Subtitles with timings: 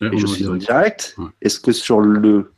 [0.00, 1.14] Et je suis en direct.
[1.18, 1.26] Ouais.
[1.40, 2.52] Est-ce que sur le.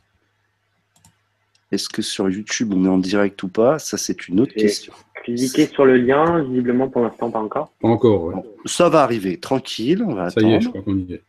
[1.72, 3.78] Est-ce que sur YouTube on est en direct ou pas?
[3.78, 4.92] Ça, c'est une autre question.
[5.24, 7.72] Cliquez sur le lien, visiblement pour l'instant pas encore.
[7.80, 8.34] Pas encore, ouais.
[8.34, 10.82] Bon, ça va arriver, tranquille, on va Ça y est, je attendre.
[10.82, 11.22] crois qu'on y est.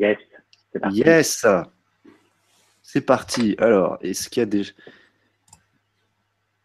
[0.00, 0.18] Yes,
[0.72, 0.96] c'est parti.
[0.98, 1.46] Yes
[2.82, 3.54] C'est parti.
[3.58, 4.62] Alors, est-ce qu'il y a des.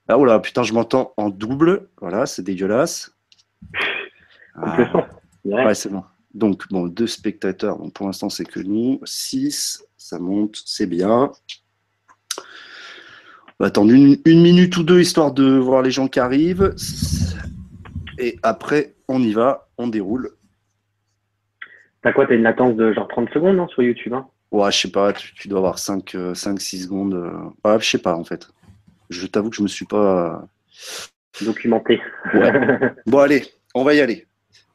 [0.08, 1.88] Ah, oula, putain, je m'entends en double.
[2.02, 3.14] Voilà, c'est dégueulasse.
[4.56, 4.92] Ah,
[5.46, 6.04] ouais, c'est bon.
[6.34, 7.78] Donc, bon, deux spectateurs.
[7.78, 9.00] Bon, pour l'instant, c'est que nous.
[9.06, 11.32] Six, ça monte, c'est bien.
[12.40, 16.74] On va attendre une, une minute ou deux histoire de voir les gens qui arrivent.
[18.18, 20.32] Et après, on y va, on déroule.
[22.02, 24.28] T'as quoi T'as une latence de genre 30 secondes non, sur YouTube hein?
[24.52, 27.14] Ouais, je sais pas, tu, tu dois avoir 5-6 secondes.
[27.14, 27.32] euh.
[27.64, 28.50] Ouais, je sais pas en fait.
[29.10, 30.46] Je t'avoue que je me suis pas.
[31.42, 32.02] Documenté.
[32.34, 32.52] Ouais.
[33.06, 33.44] Bon, allez,
[33.76, 34.28] on va y aller.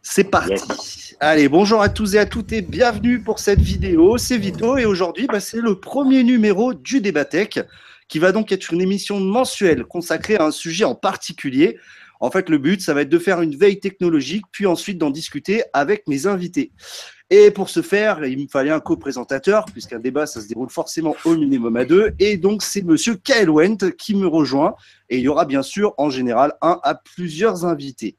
[0.09, 1.15] C'est parti.
[1.19, 4.19] Allez, bonjour à tous et à toutes et bienvenue pour cette vidéo.
[4.19, 7.59] C'est Vito et aujourd'hui, bah, c'est le premier numéro du Débatech
[8.07, 11.77] qui va donc être une émission mensuelle consacrée à un sujet en particulier.
[12.21, 15.11] En fait, le but, ça va être de faire une veille technologique, puis ensuite d'en
[15.11, 16.71] discuter avec mes invités.
[17.29, 21.17] Et pour ce faire, il me fallait un co-présentateur, puisqu'un débat, ça se déroule forcément
[21.25, 22.13] au minimum à deux.
[22.21, 24.77] Et donc, c'est monsieur Kael Wendt qui me rejoint.
[25.11, 28.17] Et il y aura bien sûr, en général, un à plusieurs invités.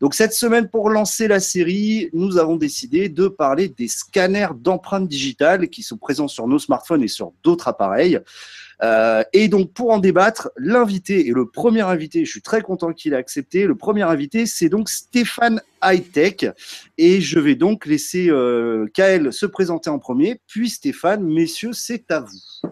[0.00, 5.08] Donc, cette semaine, pour lancer la série, nous avons décidé de parler des scanners d'empreintes
[5.08, 8.20] digitales qui sont présents sur nos smartphones et sur d'autres appareils.
[8.82, 12.92] Euh, et donc, pour en débattre, l'invité et le premier invité, je suis très content
[12.92, 13.66] qu'il ait accepté.
[13.66, 16.46] Le premier invité, c'est donc Stéphane Hightech.
[16.98, 21.22] Et je vais donc laisser euh, Kael se présenter en premier, puis Stéphane.
[21.22, 22.70] Messieurs, c'est à vous.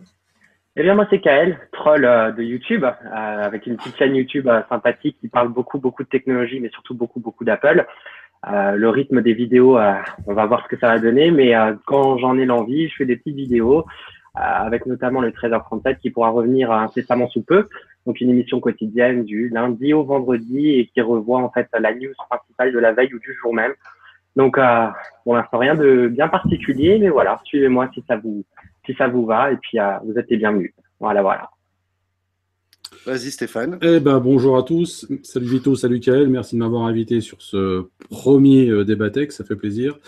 [0.77, 4.49] Eh bien, moi, c'est Kael, troll euh, de YouTube, euh, avec une petite chaîne YouTube
[4.69, 7.87] sympathique qui parle beaucoup, beaucoup de technologie, mais surtout beaucoup, beaucoup d'Apple.
[8.47, 9.79] Le rythme des vidéos,
[10.27, 11.55] on va voir ce que ça va donner, mais
[11.87, 13.87] quand j'en ai l'envie, je fais des petites vidéos,
[14.35, 17.69] avec notamment le 13h37 qui pourra revenir incessamment sous peu.
[18.07, 22.13] Donc, une émission quotidienne du lundi au vendredi et qui revoit en fait la news
[22.29, 23.73] principale de la veille ou du jour même.
[24.37, 24.89] Donc, euh,
[25.23, 28.45] pour l'instant, rien de bien particulier, mais voilà, suivez-moi si ça vous
[28.85, 30.75] si ça vous va, et puis euh, vous êtes les bienvenus.
[31.01, 31.51] Voilà, voilà.
[33.07, 33.79] Vas-y, Stéphane.
[33.83, 35.07] Eh ben, bonjour à tous.
[35.23, 36.29] Salut Vito, salut Kael.
[36.29, 39.31] Merci de m'avoir invité sur ce premier euh, débat tech.
[39.31, 39.99] Ça fait plaisir.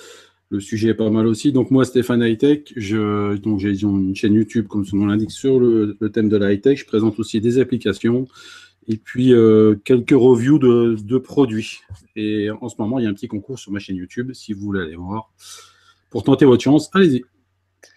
[0.50, 1.50] Le sujet est pas mal aussi.
[1.52, 5.58] Donc, moi, Stéphane Hightech, je, donc, j'ai une chaîne YouTube, comme son nom l'indique, sur
[5.58, 6.78] le, le thème de la high-tech.
[6.78, 8.26] Je présente aussi des applications
[8.88, 11.80] et puis euh, quelques reviews de, de produits.
[12.14, 14.32] Et en ce moment, il y a un petit concours sur ma chaîne YouTube.
[14.34, 15.32] Si vous voulez aller voir,
[16.10, 17.24] pour tenter votre chance, allez-y.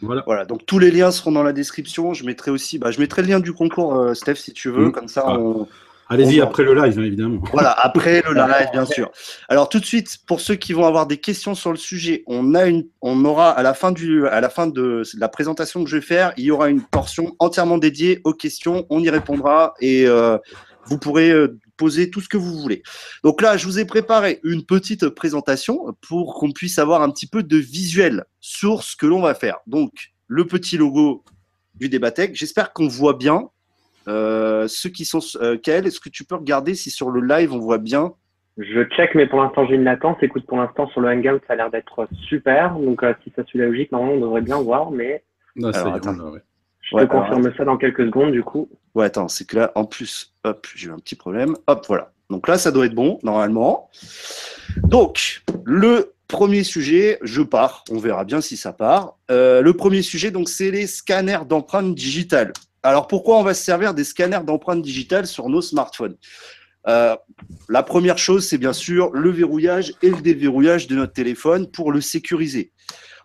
[0.02, 0.24] Voilà.
[0.26, 2.14] Voilà, donc tous les liens seront dans la description.
[2.14, 4.88] Je mettrai aussi, bah, je mettrai le lien du concours, euh, Steph, si tu veux.
[4.88, 4.92] Mm.
[4.92, 5.40] Comme ça, Ah.
[5.40, 5.68] on,
[6.12, 7.42] Allez-y après le live, hein, évidemment.
[7.54, 9.12] Voilà, après le live, bien sûr.
[9.48, 12.56] Alors tout de suite, pour ceux qui vont avoir des questions sur le sujet, on
[12.56, 15.90] a une, on aura à la fin du, à la fin de la présentation que
[15.90, 18.88] je vais faire, il y aura une portion entièrement dédiée aux questions.
[18.90, 20.40] On y répondra et euh,
[20.86, 22.82] vous pourrez euh, poser tout ce que vous voulez.
[23.24, 27.28] Donc là, je vous ai préparé une petite présentation pour qu'on puisse avoir un petit
[27.28, 29.58] peu de visuel sur ce que l'on va faire.
[29.68, 29.92] Donc
[30.28, 31.24] le petit logo
[31.76, 32.36] du Débatech.
[32.36, 33.50] J'espère qu'on voit bien.
[34.10, 37.54] Euh, ceux qui sont euh, Kael, est-ce que tu peux regarder si sur le live
[37.54, 38.14] on voit bien?
[38.58, 40.18] Je check, mais pour l'instant, j'ai une latence.
[40.22, 42.74] Écoute, pour l'instant, sur le Hangout, ça a l'air d'être super.
[42.78, 45.24] Donc, euh, si ça suit la logique, normalement, on devrait bien voir, mais
[45.72, 46.14] ça Alors, y est, attends.
[46.20, 46.40] on l'a, ouais.
[46.82, 48.68] je Ouais, te confirme ça dans quelques secondes, du coup.
[48.96, 51.56] Ouais, attends, c'est que là, en plus, hop, j'ai eu un petit problème.
[51.68, 52.12] Hop, voilà.
[52.30, 53.90] Donc là, ça doit être bon, normalement.
[54.84, 57.84] Donc, le premier sujet, je pars.
[57.92, 59.16] On verra bien si ça part.
[59.32, 62.52] Euh, le premier sujet, donc, c'est les scanners d'empreintes digitales.
[62.84, 66.16] Alors, pourquoi on va se servir des scanners d'empreintes digitales sur nos smartphones
[66.88, 67.16] Euh,
[67.68, 71.92] La première chose, c'est bien sûr le verrouillage et le déverrouillage de notre téléphone pour
[71.92, 72.72] le sécuriser.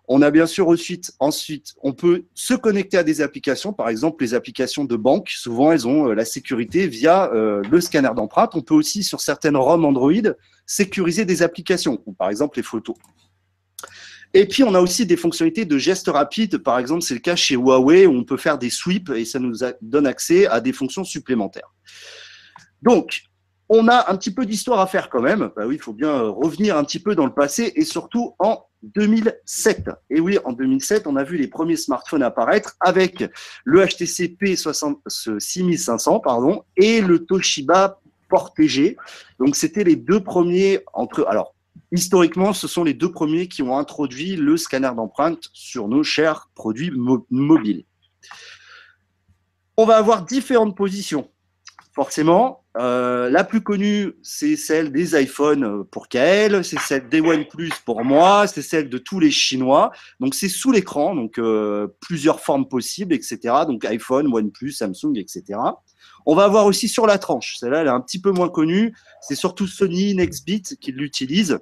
[0.06, 4.22] On a bien sûr ensuite, ensuite, on peut se connecter à des applications, par exemple
[4.22, 5.30] les applications de banque.
[5.30, 8.54] Souvent, elles ont euh, la sécurité via euh, le scanner d'empreinte.
[8.54, 10.12] On peut aussi, sur certaines ROM Android,
[10.66, 12.96] sécuriser des applications, par exemple les photos.
[14.36, 16.58] Et puis, on a aussi des fonctionnalités de gestes rapides.
[16.58, 19.38] Par exemple, c'est le cas chez Huawei où on peut faire des sweeps et ça
[19.38, 21.72] nous donne accès à des fonctions supplémentaires.
[22.82, 23.22] Donc,
[23.68, 25.50] on a un petit peu d'histoire à faire quand même.
[25.56, 28.34] Bah oui, il faut bien euh, revenir un petit peu dans le passé et surtout
[28.40, 29.88] en 2007.
[30.10, 33.24] Et oui, en 2007, on a vu les premiers smartphones apparaître avec
[33.64, 38.96] le HTC P60 ce 6500 pardon, et le Toshiba Portégé.
[39.38, 41.24] Donc, c'était les deux premiers entre.
[41.28, 41.54] Alors,
[41.94, 46.50] historiquement, ce sont les deux premiers qui ont introduit le scanner d'empreinte sur nos chers
[46.54, 47.84] produits mo- mobiles.
[49.76, 51.30] On va avoir différentes positions.
[51.94, 57.70] Forcément, euh, la plus connue, c'est celle des iPhones pour Kael, c'est celle des OnePlus
[57.84, 59.92] pour moi, c'est celle de tous les Chinois.
[60.18, 63.38] Donc c'est sous l'écran, donc euh, plusieurs formes possibles, etc.
[63.68, 65.60] Donc iPhone, OnePlus, Samsung, etc.
[66.26, 68.96] On va avoir aussi sur la tranche, celle-là elle est un petit peu moins connue,
[69.20, 71.60] c'est surtout Sony, Nextbit qui l'utilise.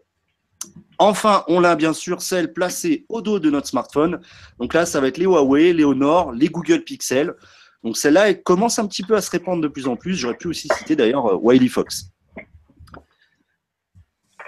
[1.04, 4.20] Enfin, on a bien sûr celle placée au dos de notre smartphone.
[4.60, 7.34] Donc là, ça va être les Huawei, les Honor, les Google Pixel.
[7.82, 10.14] Donc celle-là, elle commence un petit peu à se répandre de plus en plus.
[10.14, 12.04] J'aurais pu aussi citer d'ailleurs euh, Wiley Fox.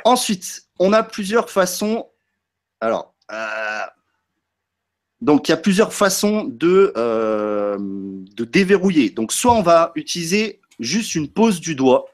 [0.05, 2.07] Ensuite, on a plusieurs façons.
[2.81, 3.87] Alors, euh,
[5.21, 9.11] donc il y a plusieurs façons de, euh, de déverrouiller.
[9.11, 12.05] Donc soit on va utiliser juste une pose du doigt.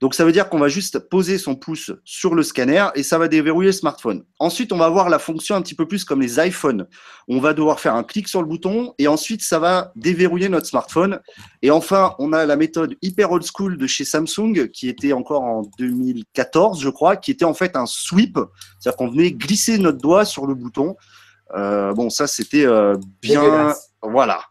[0.00, 3.18] Donc ça veut dire qu'on va juste poser son pouce sur le scanner et ça
[3.18, 4.24] va déverrouiller le smartphone.
[4.38, 6.86] Ensuite, on va voir la fonction un petit peu plus comme les iPhones.
[7.26, 10.66] On va devoir faire un clic sur le bouton et ensuite ça va déverrouiller notre
[10.66, 11.20] smartphone.
[11.62, 15.42] Et enfin, on a la méthode hyper old school de chez Samsung qui était encore
[15.42, 18.38] en 2014, je crois, qui était en fait un sweep,
[18.78, 20.96] c'est-à-dire qu'on venait glisser notre doigt sur le bouton.
[21.56, 24.42] Euh, bon, ça c'était euh, bien, voilà.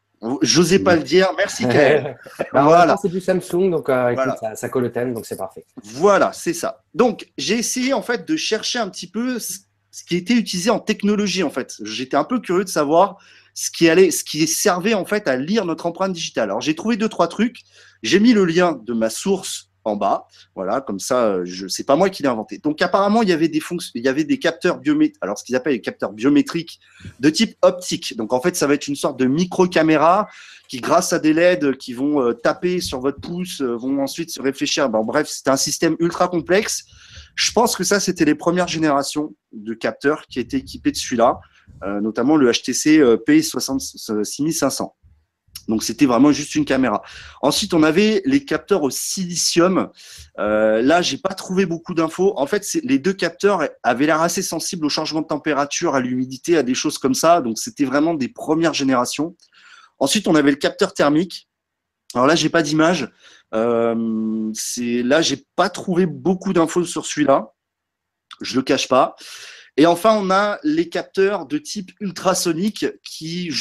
[0.42, 1.30] J'osais pas le dire.
[1.38, 2.18] Merci, Kael.
[2.54, 2.98] Bah, voilà.
[3.02, 4.16] C'est du Samsung, donc euh,
[4.56, 5.66] ça, colle au thème, donc c'est parfait.
[5.84, 6.84] Voilà, c'est ça.
[6.94, 9.60] Donc, j'ai essayé en fait de chercher un petit peu ce
[10.08, 11.76] qui était utilisé en technologie en fait.
[11.84, 13.18] J'étais un peu curieux de savoir
[13.54, 16.50] ce qui allait, ce qui servait en fait à lire notre empreinte digitale.
[16.50, 17.62] Alors, j'ai trouvé deux trois trucs.
[18.04, 20.28] J'ai mis le lien de ma source en bas.
[20.56, 22.58] Voilà, comme ça, euh, je c'est pas moi qui l'ai inventé.
[22.58, 25.44] Donc apparemment, il y avait des fonctions, il y avait des capteurs biométriques, alors ce
[25.44, 26.80] qu'ils appellent les capteurs biométriques
[27.20, 28.16] de type optique.
[28.18, 30.28] Donc en fait, ça va être une sorte de micro-caméra
[30.68, 34.30] qui, grâce à des LED qui vont euh, taper sur votre pouce, euh, vont ensuite
[34.30, 34.90] se réfléchir.
[34.90, 36.86] Bon, bref, c'est un système ultra complexe.
[37.36, 41.40] Je pense que ça, c'était les premières générations de capteurs qui étaient équipés de celui-là,
[42.02, 44.90] notamment le HTC P6500.
[45.68, 47.02] Donc c'était vraiment juste une caméra.
[47.42, 49.90] Ensuite, on avait les capteurs au silicium.
[50.40, 52.34] Euh, là, j'ai pas trouvé beaucoup d'infos.
[52.38, 56.58] En fait, les deux capteurs avaient l'air assez sensibles au changement de température, à l'humidité,
[56.58, 57.42] à des choses comme ça.
[57.42, 59.36] Donc c'était vraiment des premières générations.
[60.00, 61.50] Ensuite, on avait le capteur thermique.
[62.14, 63.10] Alors là, j'ai pas d'image.
[63.54, 64.52] Euh,
[65.04, 67.54] là, j'ai pas trouvé beaucoup d'infos sur celui-là.
[68.42, 69.16] Je le cache pas.
[69.80, 73.52] Et enfin, on a les capteurs de type ultrasonique qui,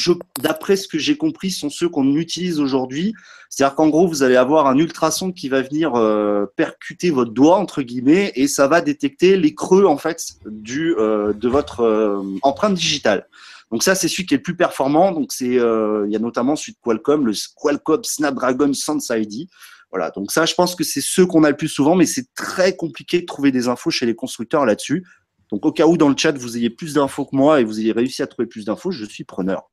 [0.41, 3.13] d'après ce que j'ai compris, sont ceux qu'on utilise aujourd'hui.
[3.51, 7.57] C'est-à-dire qu'en gros, vous allez avoir un ultrason qui va venir euh, percuter votre doigt
[7.57, 12.23] entre guillemets et ça va détecter les creux en fait du euh, de votre euh,
[12.41, 13.27] empreinte digitale.
[13.71, 15.11] Donc ça, c'est celui qui est le plus performant.
[15.11, 19.49] Donc c'est, il y a notamment celui de Qualcomm, le Qualcomm Snapdragon Sense ID.
[19.91, 22.33] Voilà, donc ça, je pense que c'est ceux qu'on a le plus souvent, mais c'est
[22.33, 25.05] très compliqué de trouver des infos chez les constructeurs là-dessus.
[25.51, 27.79] Donc, au cas où dans le chat, vous ayez plus d'infos que moi et vous
[27.79, 29.69] ayez réussi à trouver plus d'infos, je suis preneur.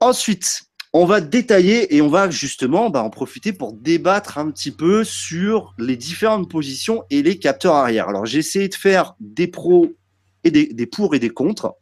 [0.00, 0.62] Ensuite,
[0.92, 5.04] on va détailler et on va justement bah, en profiter pour débattre un petit peu
[5.04, 8.08] sur les différentes positions et les capteurs arrière.
[8.08, 9.94] Alors, j'ai essayé de faire des pros
[10.44, 11.74] et des, des, pour et des contre.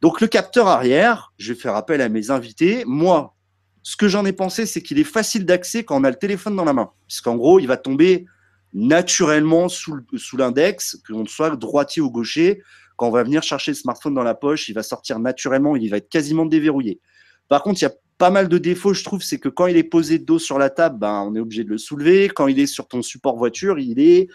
[0.00, 2.84] Donc, le capteur arrière, je vais faire appel à mes invités.
[2.86, 3.34] Moi,
[3.82, 6.56] ce que j'en ai pensé, c'est qu'il est facile d'accès quand on a le téléphone
[6.56, 6.90] dans la main.
[7.06, 8.26] Puisqu'en gros, il va tomber
[8.72, 12.62] naturellement sous, sous l'index, qu'on soit droitier ou gaucher.
[12.96, 15.90] Quand on va venir chercher le smartphone dans la poche, il va sortir naturellement, il
[15.90, 17.00] va être quasiment déverrouillé.
[17.48, 19.76] Par contre, il y a pas mal de défauts, je trouve, c'est que quand il
[19.76, 22.28] est posé de dos sur la table, ben, on est obligé de le soulever.
[22.28, 24.28] Quand il est sur ton support voiture, il est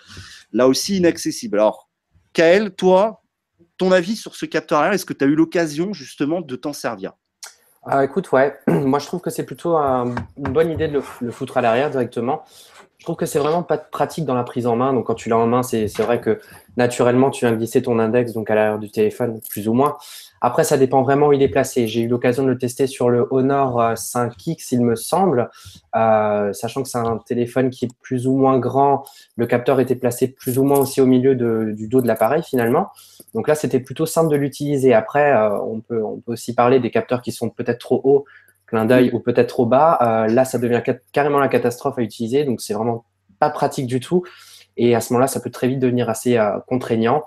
[0.52, 1.58] là aussi inaccessible.
[1.58, 1.90] Alors,
[2.34, 3.24] Kael, toi,
[3.78, 6.74] ton avis sur ce capteur arrière, est-ce que tu as eu l'occasion justement de t'en
[6.74, 7.14] servir?
[7.84, 11.58] Ah, Écoute, ouais, moi je trouve que c'est plutôt une bonne idée de le foutre
[11.58, 12.44] à l'arrière directement
[12.98, 14.92] je trouve que c'est vraiment pas pratique dans la prise en main.
[14.92, 16.40] Donc, quand tu l'as en main, c'est vrai que
[16.78, 19.98] naturellement, tu viens glisser ton index donc à l'arrière du téléphone, plus ou moins.
[20.42, 21.88] Après, ça dépend vraiment où il est placé.
[21.88, 25.50] J'ai eu l'occasion de le tester sur le Honor 5X, il me semble,
[25.96, 29.04] euh, sachant que c'est un téléphone qui est plus ou moins grand.
[29.36, 32.90] Le capteur était placé plus ou moins aussi au milieu du dos de l'appareil finalement.
[33.36, 34.96] Donc là, c'était plutôt simple de l'utiliser.
[34.96, 38.26] Après, euh, on, peut, on peut aussi parler des capteurs qui sont peut-être trop hauts
[38.68, 40.82] clin d'œil ou peut-être trop bas, euh, là, ça devient
[41.12, 42.44] carrément la catastrophe à utiliser.
[42.44, 43.06] Donc, c'est vraiment
[43.40, 44.24] pas pratique du tout.
[44.76, 47.24] Et à ce moment-là, ça peut très vite devenir assez euh, contraignant.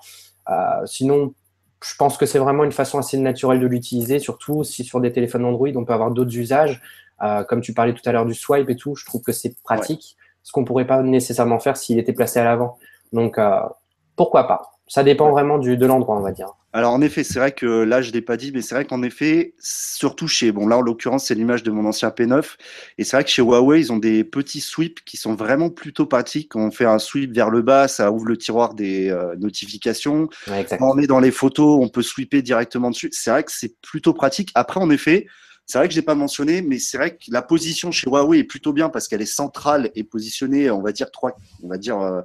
[0.50, 1.34] Euh, sinon,
[1.82, 5.12] je pense que c'est vraiment une façon assez naturelle de l'utiliser, surtout si sur des
[5.12, 6.82] téléphones Android, on peut avoir d'autres usages.
[7.48, 10.16] comme tu parlais tout à l'heure du swipe et tout, je trouve que c'est pratique,
[10.42, 12.78] ce qu'on pourrait pas nécessairement faire s'il était placé à l'avant.
[13.14, 13.38] Donc,
[14.14, 14.72] pourquoi pas?
[14.90, 16.48] Ça dépend vraiment du, de l'endroit, on va dire.
[16.72, 19.04] Alors en effet, c'est vrai que là je l'ai pas dit, mais c'est vrai qu'en
[19.04, 22.56] effet, surtout chez, bon là en l'occurrence c'est l'image de mon ancien P9,
[22.98, 26.06] et c'est vrai que chez Huawei ils ont des petits sweeps qui sont vraiment plutôt
[26.06, 26.50] pratiques.
[26.50, 30.28] Quand on fait un sweep vers le bas, ça ouvre le tiroir des euh, notifications.
[30.46, 33.10] Quand on est dans les photos, on peut sweeper directement dessus.
[33.12, 34.50] C'est vrai que c'est plutôt pratique.
[34.56, 35.26] Après en effet,
[35.66, 38.40] C'est vrai que je n'ai pas mentionné, mais c'est vrai que la position chez Huawei
[38.40, 41.78] est plutôt bien parce qu'elle est centrale et positionnée, on va dire, trois, on va
[41.78, 42.22] dire euh,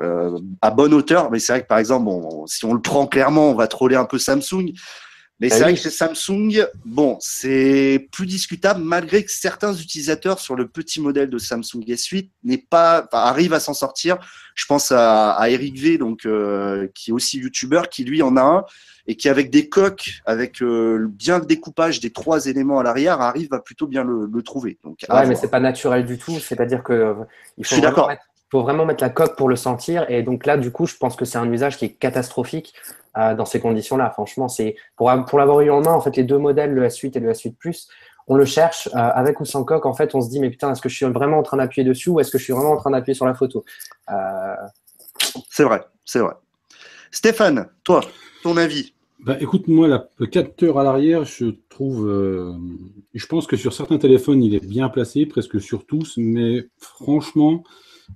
[0.00, 1.30] euh, à bonne hauteur.
[1.30, 2.10] Mais c'est vrai que par exemple,
[2.46, 4.72] si on le prend clairement, on va troller un peu Samsung.
[5.40, 10.38] Mais Ah c'est vrai que chez Samsung, bon, c'est plus discutable malgré que certains utilisateurs
[10.38, 14.18] sur le petit modèle de Samsung S8 n'est pas, enfin, arrivent à s'en sortir.
[14.54, 18.36] Je pense à, à Eric V, donc euh, qui est aussi youtubeur, qui lui en
[18.36, 18.64] a un
[19.06, 23.20] et qui avec des coques, avec euh, bien le découpage des trois éléments à l'arrière,
[23.20, 24.78] arrive à plutôt bien le, le trouver.
[24.84, 26.38] Donc, Ouais, mais c'est pas naturel du tout.
[26.38, 27.14] C'est-à-dire que euh,
[27.58, 28.08] il Je faut suis vraiment d'accord.
[28.08, 30.06] mettre, faut vraiment mettre la coque pour le sentir.
[30.10, 32.74] Et donc là, du coup, je pense que c'est un usage qui est catastrophique
[33.16, 34.10] euh, dans ces conditions-là.
[34.10, 37.16] Franchement, c'est pour, pour l'avoir eu en main, en fait, les deux modèles, le S8
[37.16, 37.88] et le S8 Plus,
[38.28, 39.86] on le cherche euh, avec ou sans coque.
[39.86, 41.84] En fait, on se dit, mais putain, est-ce que je suis vraiment en train d'appuyer
[41.86, 43.64] dessus ou est-ce que je suis vraiment en train d'appuyer sur la photo?
[44.10, 44.54] Euh,
[45.50, 46.34] C'est vrai, c'est vrai.
[47.10, 48.00] Stéphane, toi,
[48.42, 48.94] ton avis?
[49.20, 52.08] Bah, écoute, moi, la- le capteur à l'arrière, je trouve.
[52.08, 52.52] euh,
[53.14, 57.62] je pense que sur certains téléphones, il est bien placé, presque sur tous, mais franchement,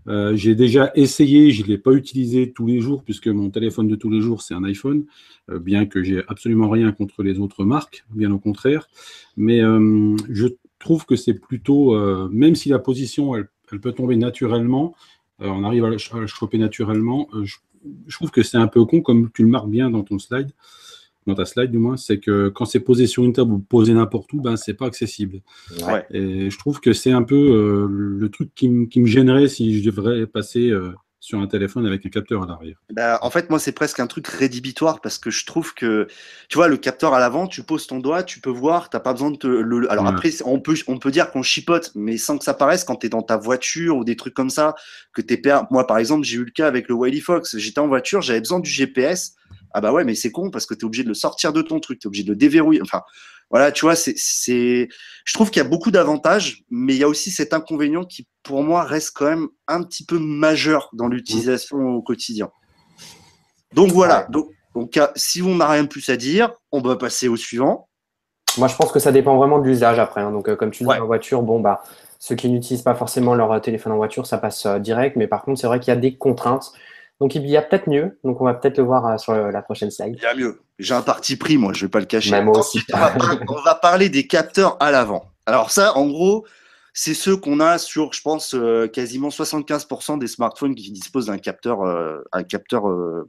[0.09, 3.89] euh, j'ai déjà essayé, je ne l'ai pas utilisé tous les jours, puisque mon téléphone
[3.89, 5.05] de tous les jours, c'est un iPhone,
[5.51, 8.89] euh, bien que j'ai absolument rien contre les autres marques, bien au contraire.
[9.37, 10.49] Mais euh, je
[10.79, 11.99] trouve que c'est plutôt,
[12.29, 13.49] même si la position, elle,
[13.81, 14.95] peut tomber naturellement,
[15.41, 19.43] on arrive à la, choper naturellement, je trouve que c'est un peu con, comme tu
[19.43, 20.53] le marques bien dans ton slide
[21.27, 23.95] dans ta slide du moins, c'est que quand c'est posé sur une table ou posé
[23.95, 25.41] n'importe où, ben c'est pas accessible.
[25.87, 26.05] Ouais.
[26.11, 29.91] Et je trouve que c'est un peu euh, le truc qui, me gênerait si je
[29.91, 30.93] devrais passer euh,
[31.25, 32.77] sur un téléphone avec un capteur à l'arrière.
[32.93, 36.07] Bah, en fait, moi, c'est presque un truc rédhibitoire parce que je trouve que,
[36.51, 39.15] tu vois, le capteur à l'avant, tu poses ton doigt, tu peux voir, t'as pas
[39.15, 39.91] besoin de te le.
[39.91, 40.11] Alors Ouais.
[40.11, 43.07] après, on peut, on peut dire qu'on chipote, mais sans que ça paraisse quand tu
[43.07, 44.75] es dans ta voiture ou des trucs comme ça,
[45.15, 45.61] que t'es per...
[45.71, 47.57] Moi, par exemple, j'ai eu le cas avec le Wiley Fox.
[47.57, 49.35] J'étais en voiture, j'avais besoin du GPS.
[49.75, 51.61] Ah bah ouais, mais c'est con parce que tu es obligé de le sortir de
[51.61, 52.81] ton truc, tu es obligé de le déverrouiller.
[52.81, 53.03] Enfin,
[53.51, 54.89] voilà, tu vois, c'est, c'est,
[55.25, 58.27] je trouve qu'il y a beaucoup d'avantages, mais il y a aussi cet inconvénient qui,
[58.43, 62.51] pour moi, reste quand même un petit peu majeur dans l'utilisation au quotidien.
[63.75, 64.27] Donc voilà.
[64.31, 67.37] Donc, donc, euh, si on n'a rien de plus à dire, on va passer au
[67.37, 67.89] suivant.
[68.59, 70.21] Moi, je pense que ça dépend vraiment de l'usage après.
[70.21, 70.31] hein.
[70.33, 70.99] Donc, euh, comme tu dis, Ouais.
[70.99, 71.83] en voiture, bon, bah,
[72.19, 75.17] ceux qui n'utilisent pas forcément leur euh, téléphone en voiture, ça passe euh, direct.
[75.17, 76.73] Mais par contre, c'est vrai qu'il y a des contraintes.
[77.25, 78.19] Donc, il y a peut-être mieux.
[78.23, 80.15] Donc, on va peut-être le voir euh, sur euh, la prochaine slide.
[80.19, 80.61] Il y a mieux.
[80.79, 82.33] J'ai un parti pris, moi, je vais pas le cacher.
[82.33, 82.83] Mais moi aussi.
[82.93, 85.25] On va, par- on va parler des capteurs à l'avant.
[85.47, 86.45] Alors ça, en gros,
[86.93, 91.39] c'est ceux qu'on a sur, je pense, euh, quasiment 75% des smartphones qui disposent d'un
[91.39, 91.79] capteur,
[92.33, 92.85] un capteur,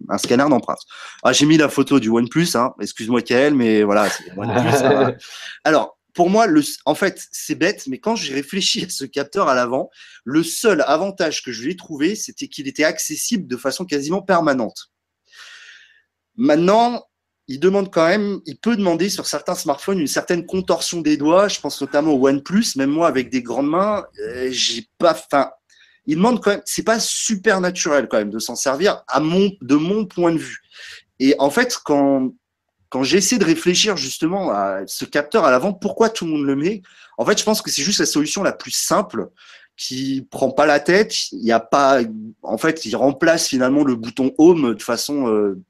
[0.10, 0.82] un scanner d'empreinte.
[1.24, 2.74] Ah, j'ai mis la photo du OnePlus, hein.
[2.82, 4.84] excuse-moi Kael, mais voilà, c'est OnePlus.
[4.84, 5.14] hein.
[5.64, 6.48] Alors, pour moi,
[6.86, 9.90] en fait, c'est bête, mais quand j'ai réfléchi à ce capteur à l'avant,
[10.24, 14.22] le seul avantage que je lui ai trouvé, c'était qu'il était accessible de façon quasiment
[14.22, 14.92] permanente.
[16.36, 17.06] Maintenant,
[17.48, 21.50] il demande quand même, il peut demander sur certains smartphones une certaine contorsion des doigts.
[21.50, 25.52] Je pense notamment au OnePlus, même moi avec des grandes mains, euh, j'ai pas, enfin,
[26.08, 29.52] il demande quand même, c'est pas super naturel quand même de s'en servir à mon,
[29.62, 30.62] de mon point de vue.
[31.20, 32.32] Et en fait, quand
[32.90, 36.56] quand j'essaie de réfléchir justement à ce capteur à l'avant, pourquoi tout le monde le
[36.56, 36.82] met?
[37.18, 39.30] En fait, je pense que c'est juste la solution la plus simple
[39.78, 41.32] qui prend pas la tête.
[41.32, 42.02] Il y a pas,
[42.42, 45.62] en fait, il remplace finalement le bouton Home de façon euh,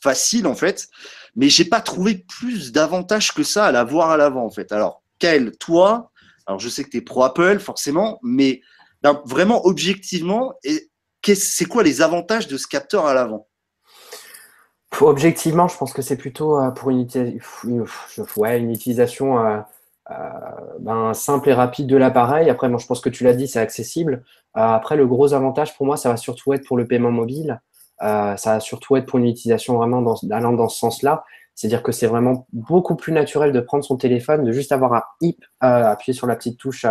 [0.00, 0.88] facile en fait.
[1.36, 4.72] Mais j'ai pas trouvé plus d'avantages que ça à l'avoir à l'avant en fait.
[4.72, 6.10] Alors, Kael, toi,
[6.46, 8.62] alors je sais que tu es pro Apple forcément, mais
[9.24, 10.54] vraiment objectivement,
[11.22, 13.46] c'est quoi les avantages de ce capteur à l'avant?
[15.00, 17.02] Objectivement, je pense que c'est plutôt euh, pour une,
[18.70, 19.64] utilisation
[21.12, 22.48] simple et rapide de l'appareil.
[22.48, 24.24] Après, moi, je pense que tu l'as dit, c'est accessible.
[24.56, 27.60] Euh, après, le gros avantage pour moi, ça va surtout être pour le paiement mobile.
[28.02, 31.24] Euh, ça va surtout être pour une utilisation vraiment allant dans ce sens-là.
[31.54, 35.02] C'est-à-dire que c'est vraiment beaucoup plus naturel de prendre son téléphone, de juste avoir un
[35.20, 36.84] hip, appuyer sur la petite touche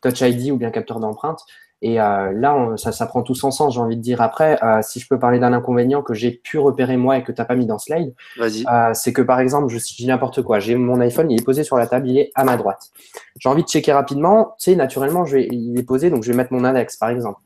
[0.00, 1.40] Touch ID ou bien capteur d'empreinte.
[1.86, 4.22] Et euh, là, on- ça, ça prend tout son sens, j'ai envie de dire.
[4.22, 7.30] Après, euh, si je peux parler d'un inconvénient que j'ai pu repérer moi et que
[7.30, 8.14] tu n'as pas mis dans slide,
[8.66, 11.62] euh, c'est que par exemple, je dis n'importe quoi, j'ai mon iPhone, il est posé
[11.62, 12.88] sur la table, il est à ma droite.
[13.38, 16.30] J'ai envie de checker rapidement, tu sais, naturellement, je vais, il est posé, donc je
[16.30, 17.40] vais mettre mon index, par exemple.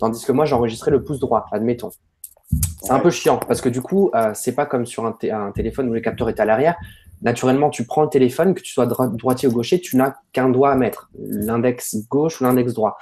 [0.00, 1.90] Tandis que moi, j'ai enregistré le pouce droit, admettons.
[2.82, 5.88] C'est un peu chiant parce que du coup, c'est pas comme sur un, un téléphone
[5.88, 6.74] où le capteur est à l'arrière.
[7.22, 10.48] Naturellement, tu prends le téléphone, que tu sois dro- droitier ou gaucher, tu n'as qu'un
[10.48, 12.98] doigt à mettre, l'index gauche ou l'index droit.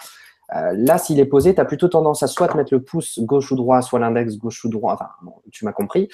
[0.55, 3.19] Euh, là, s'il est posé, tu as plutôt tendance à soit te mettre le pouce
[3.21, 4.95] gauche ou droit, soit l'index gauche ou droit.
[4.95, 6.09] Enfin, bon, tu m'as compris.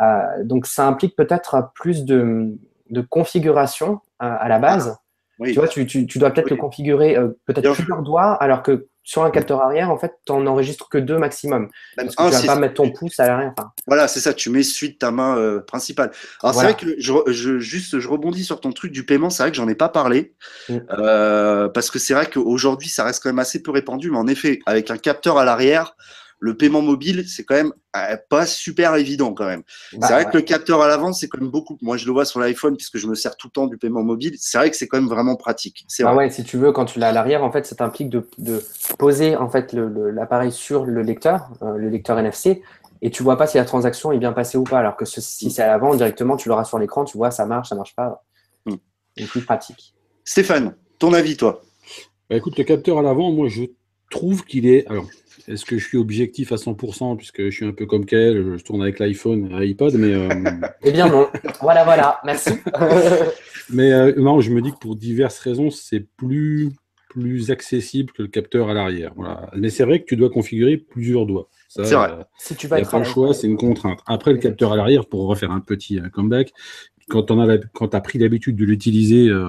[0.00, 2.56] Euh, donc, ça implique peut-être plus de,
[2.90, 4.96] de configuration euh, à la base.
[5.38, 5.52] Oui.
[5.52, 6.56] Tu vois, tu, tu- tu dois peut-être Oui.
[6.56, 10.44] le configurer peut-être plusieurs doigts, alors que sur un capteur arrière, en fait, tu n'en
[10.48, 11.68] enregistres que deux maximum.
[11.96, 13.52] Parce que un, tu vas pas mettre ton pouce à l'arrière.
[13.56, 16.10] Enfin, Voilà, c'est ça, tu mets de ta main euh, principale.
[16.42, 16.70] Alors Voilà.
[16.70, 19.52] c'est vrai que je, je- juste, je rebondis sur ton truc du paiement, c'est vrai
[19.52, 20.34] que j'en ai pas parlé,
[20.68, 20.78] Mm.
[20.98, 24.26] Euh, parce que c'est vrai qu'aujourd'hui, ça reste quand même assez peu répandu, mais en
[24.26, 25.94] effet, avec un capteur à l'arrière,
[26.38, 29.62] le paiement mobile, c'est quand même euh, pas super évident quand même.
[29.94, 30.30] bah, c'est vrai ouais.
[30.30, 31.78] que le capteur à l'avant, c'est quand même beaucoup.
[31.80, 34.02] Moi, je le vois sur l'iPhone, puisque je me sers tout le temps du paiement
[34.02, 34.34] mobile.
[34.38, 35.84] C'est vrai que c'est quand même vraiment pratique.
[35.88, 36.26] C'est Ah vrai.
[36.26, 38.62] ouais, si tu veux, quand tu l'as à l'arrière, en fait, ça t'implique de, de
[38.98, 42.62] poser en fait le- le- l'appareil sur le lecteur, euh, le lecteur NFC,
[43.02, 44.78] et tu vois pas si la transaction est bien passée ou pas.
[44.78, 47.46] Alors que ce- si c'est à l'avant, directement, tu l'auras sur l'écran, tu vois, ça
[47.46, 48.24] marche, ça marche pas.
[48.66, 48.74] Mm.
[49.16, 49.94] C'est plus pratique.
[50.24, 51.62] Stéphane, ton avis, toi?
[52.28, 53.62] Bah, écoute, le capteur à l'avant, moi, je
[54.10, 54.86] trouve qu'il est.
[54.88, 55.06] Alors,
[55.48, 58.64] est-ce que je suis objectif à 100% puisque je suis un peu comme Kael, je
[58.64, 60.28] tourne avec l'iPhone et l'iPad, mais, euh,
[60.82, 61.28] Eh bien non.
[61.60, 62.20] voilà, voilà.
[62.24, 62.50] Merci.
[63.70, 66.70] mais euh, non, je me dis que pour diverses raisons, c'est plus,
[67.10, 69.12] plus accessible que le capteur à l'arrière.
[69.16, 69.50] Voilà.
[69.56, 71.48] Mais c'est vrai que tu dois configurer plusieurs doigts.
[71.68, 72.10] Ça, C'est vrai.
[72.12, 73.12] euh, si tu Il vas n'y a être pas à le l'aise.
[73.14, 74.00] choix, c'est une contrainte.
[74.06, 76.52] Après, le capteur à l'arrière, pour refaire un petit euh, comeback,
[77.08, 77.32] quand tu
[77.96, 79.48] as pris l'habitude de l'utiliser euh,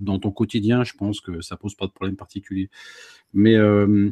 [0.00, 2.68] dans ton quotidien, je pense que ça pose pas de problème particulier.
[3.32, 4.10] Mais euh,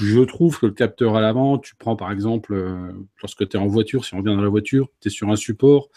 [0.00, 2.92] je trouve que le capteur à l'avant, tu prends par exemple, euh,
[3.22, 5.36] lorsque tu es en voiture, si on revient dans la voiture, tu es sur un
[5.36, 5.88] support,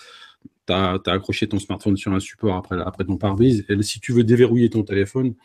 [0.68, 4.14] tu as, accroché ton smartphone sur un support après, après ton pare-brise, et si tu
[4.14, 5.36] veux déverrouiller ton téléphone,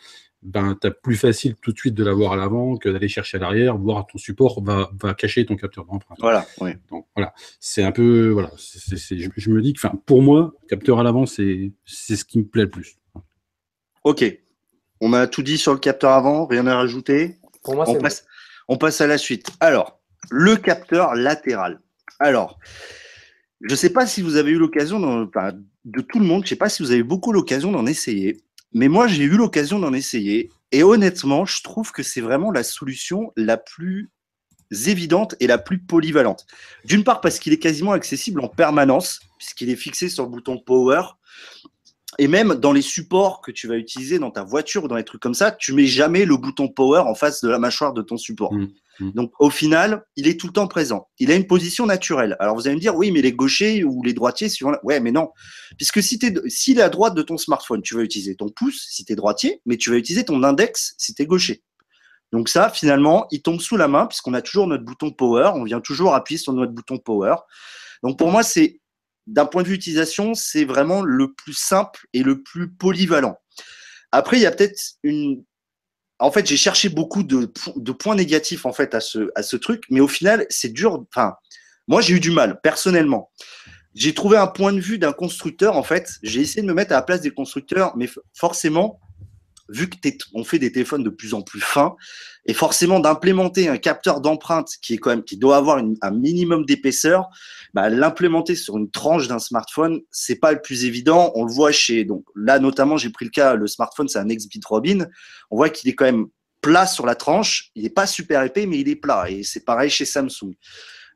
[0.43, 3.39] ben, tu as plus facile tout de suite de l'avoir à l'avant que d'aller chercher
[3.39, 6.19] à l'arrière, voire ton support va, va cacher ton capteur d'empreinte.
[6.21, 6.71] Voilà, oui.
[6.89, 11.01] Donc voilà, c'est un peu voilà, je, je me dis que, enfin, pour moi, capteur
[11.01, 12.97] à l'avant, c'est c'est ce qui me plaît le plus.
[14.05, 14.25] Ok.
[15.01, 17.39] On a tout dit sur le capteur avant, rien à rajouter?
[17.63, 18.25] Pour moi, on c'est passe,
[18.69, 19.51] on passe à la suite.
[19.61, 21.81] Alors, le capteur latéral.
[22.19, 22.59] Alors,
[23.63, 24.99] je ne sais pas si vous avez eu l'occasion,
[25.85, 28.39] de tout le monde, je ne sais pas si vous avez beaucoup l'occasion d'en essayer,
[28.73, 30.51] mais moi, j'ai eu l'occasion d'en essayer.
[30.73, 34.11] Et honnêtement, je trouve que c'est vraiment la solution la plus
[34.87, 36.47] évidente et la plus polyvalente.
[36.85, 40.59] D'une part, parce qu'il est quasiment accessible en permanence, puisqu'il est fixé sur le bouton
[40.59, 41.03] Power.
[42.19, 45.05] Et même dans les supports que tu vas utiliser dans ta voiture ou dans les
[45.05, 48.03] trucs comme ça, tu mets jamais le bouton power en face de la mâchoire de
[48.03, 48.53] ton support.
[48.55, 48.69] Mm,
[49.01, 49.13] mm.
[49.13, 51.09] Donc au final, il est tout le temps présent.
[51.19, 52.37] Il a une position naturelle.
[52.41, 54.85] Alors vous allez me dire, oui, mais les gauchers ou les droitiers, suivant la...
[54.85, 55.31] ouais, mais non,
[55.77, 59.05] puisque si t'es, est à droite de ton smartphone, tu vas utiliser ton pouce si
[59.05, 61.63] tu es droitier, mais tu vas utiliser ton index si tu es gaucher.
[62.33, 65.53] Donc ça, finalement, il tombe sous la main puisqu'on a toujours notre bouton power.
[65.55, 67.37] On vient toujours appuyer sur notre bouton power.
[68.03, 68.81] Donc pour moi, c'est
[69.27, 73.37] d'un point de vue utilisation, c'est vraiment le plus simple et le plus polyvalent.
[74.13, 75.45] Après, il y a peut-être une.
[76.19, 79.43] En fait, j'ai cherché beaucoup de, po- de points négatifs en fait à ce, à
[79.43, 81.05] ce truc, mais au final, c'est dur.
[81.13, 81.35] Enfin,
[81.89, 83.31] moi, j'ai eu du mal personnellement.
[83.95, 85.77] J'ai trouvé un point de vue d'un constructeur.
[85.77, 89.01] En fait, j'ai essayé de me mettre à la place des constructeurs, mais forcément,
[89.69, 89.97] vu que
[90.35, 91.97] on fait des téléphones de plus en plus fins,
[92.47, 94.99] et forcément d'implémenter un capteur d'empreinte qui
[95.37, 97.29] doit avoir un minimum d'épaisseur,
[97.75, 101.33] bah, l'implémenter sur une tranche d'un smartphone, c'est pas le plus évident.
[101.35, 104.27] On le voit chez donc là notamment, j'ai pris le cas, le smartphone c'est un
[104.27, 105.07] Xbit Robin.
[105.51, 106.27] On voit qu'il est quand même
[106.61, 107.71] plat sur la tranche.
[107.75, 109.31] Il n'est pas super épais, mais il est plat.
[109.31, 110.55] Et c'est pareil chez Samsung.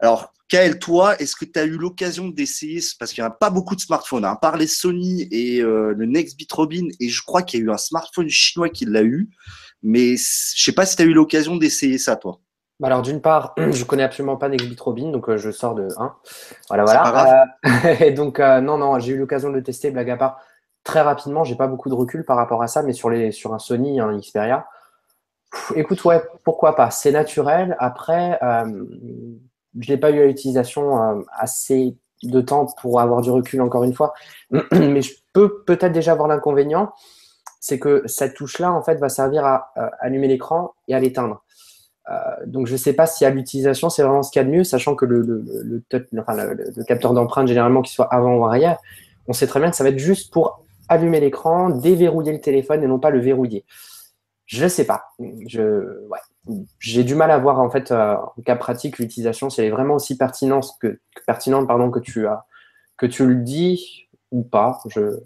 [0.01, 3.51] Alors, Kael, toi, est-ce que tu as eu l'occasion d'essayer, parce qu'il n'y a pas
[3.51, 7.23] beaucoup de smartphones, hein, à part les Sony et euh, le Nextbit Robin, et je
[7.23, 9.31] crois qu'il y a eu un smartphone chinois qui l'a eu,
[9.83, 12.41] mais je sais pas si tu as eu l'occasion d'essayer ça, toi.
[12.81, 15.89] Bah Alors, d'une part, je connais absolument pas Nextbit Robin, donc euh, je sors de
[15.97, 16.15] 1.
[16.69, 17.45] Voilà, voilà.
[17.67, 20.41] Euh, et donc, euh, non, non, j'ai eu l'occasion de le tester, blague à part,
[20.83, 21.45] très rapidement.
[21.45, 24.01] J'ai pas beaucoup de recul par rapport à ça, mais sur, les, sur un Sony,
[24.01, 24.67] un Xperia,
[25.53, 26.91] pff, écoute, ouais, pourquoi pas.
[26.91, 27.77] C'est naturel.
[27.79, 28.41] Après,
[29.79, 33.85] je n'ai pas eu à l'utilisation euh, assez de temps pour avoir du recul, encore
[33.85, 34.13] une fois.
[34.73, 36.93] Mais je peux peut-être déjà avoir l'inconvénient,
[37.61, 41.43] c'est que cette touche-là, en fait, va servir à allumer l'écran et à l'éteindre.
[42.11, 42.15] Euh,
[42.47, 44.51] donc je ne sais pas si à l'utilisation c'est vraiment ce qu'il y a de
[44.51, 45.85] mieux, sachant que le
[46.87, 48.79] capteur d'empreinte généralement qu'il soit avant ou arrière,
[49.29, 52.83] on sait très bien que ça va être juste pour allumer l'écran, déverrouiller le téléphone
[52.83, 53.65] et non pas le verrouiller.
[54.47, 55.05] Je ne sais pas.
[55.47, 56.19] Je, ouais.
[56.79, 59.71] J'ai du mal à voir en fait euh, en cas pratique l'utilisation si elle est
[59.71, 62.47] vraiment aussi pertinente que, que- pertinente pardon que tu as
[62.97, 64.81] que tu le dis ou pas.
[64.89, 65.21] Je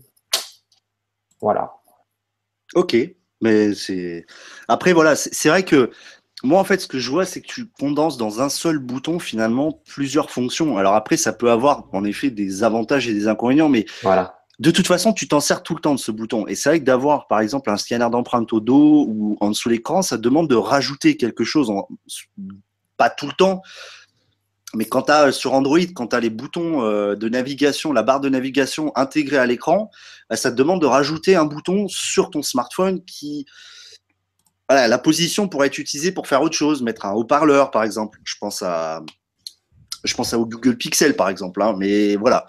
[1.40, 1.74] voilà.
[2.74, 2.96] Ok,
[3.40, 4.26] mais c'est.
[4.68, 5.90] Après, voilà, c'est c'est vrai que
[6.42, 9.18] moi, en fait, ce que je vois, c'est que tu condenses dans un seul bouton,
[9.18, 10.76] finalement, plusieurs fonctions.
[10.78, 14.43] Alors après, ça peut avoir, en effet, des avantages et des inconvénients, mais Voilà.
[14.58, 16.46] De toute façon, tu t'en sers tout le temps de ce bouton.
[16.46, 19.68] Et c'est vrai que d'avoir, par exemple, un scanner d'empreinte au dos ou en dessous
[19.68, 21.72] de l'écran, ça demande de rajouter quelque chose,
[22.96, 23.62] pas tout le temps,
[24.74, 28.02] mais quand tu as sur Android, quand tu as les boutons euh, de navigation, la
[28.02, 29.90] barre de navigation intégrée à l'écran,
[30.28, 33.46] bah, ça te demande de rajouter un bouton sur ton smartphone qui,
[34.68, 38.18] la position pourrait être utilisée pour faire autre chose, mettre un haut-parleur par exemple.
[38.24, 39.02] Je pense à,
[40.04, 41.62] je pense à au Google Pixel par exemple.
[41.62, 42.46] Hein, mais voilà.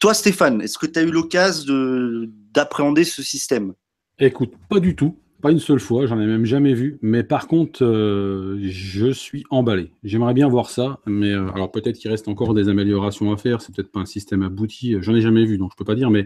[0.00, 3.74] Toi, Stéphane, est-ce que tu as eu l'occasion d'appréhender ce système?
[4.18, 5.16] Écoute, pas du tout.
[5.42, 6.98] Pas une seule fois, j'en ai même jamais vu.
[7.02, 9.92] Mais par contre, euh, je suis emballé.
[10.02, 10.98] J'aimerais bien voir ça.
[11.06, 13.60] Mais euh, alors peut-être qu'il reste encore des améliorations à faire.
[13.60, 14.96] C'est peut-être pas un système abouti.
[15.00, 16.10] J'en ai jamais vu, donc je peux pas dire.
[16.10, 16.24] Mais,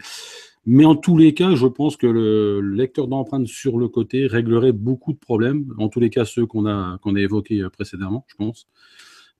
[0.64, 4.72] mais en tous les cas, je pense que le lecteur d'empreintes sur le côté réglerait
[4.72, 5.74] beaucoup de problèmes.
[5.78, 8.68] En tous les cas, ceux qu'on a, qu'on a évoqués euh, précédemment, je pense.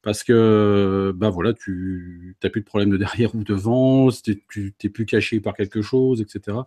[0.02, 4.42] Parce que bah voilà, tu n'as plus de problème de derrière ou devant, tu
[4.82, 6.58] n'es plus caché par quelque chose, etc.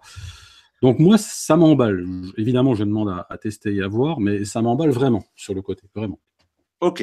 [0.83, 2.05] Donc moi, ça m'emballe.
[2.37, 5.83] Évidemment, je demande à, tester et à voir, mais ça m'emballe vraiment sur le côté,
[5.95, 6.19] vraiment.
[6.81, 7.01] Ok,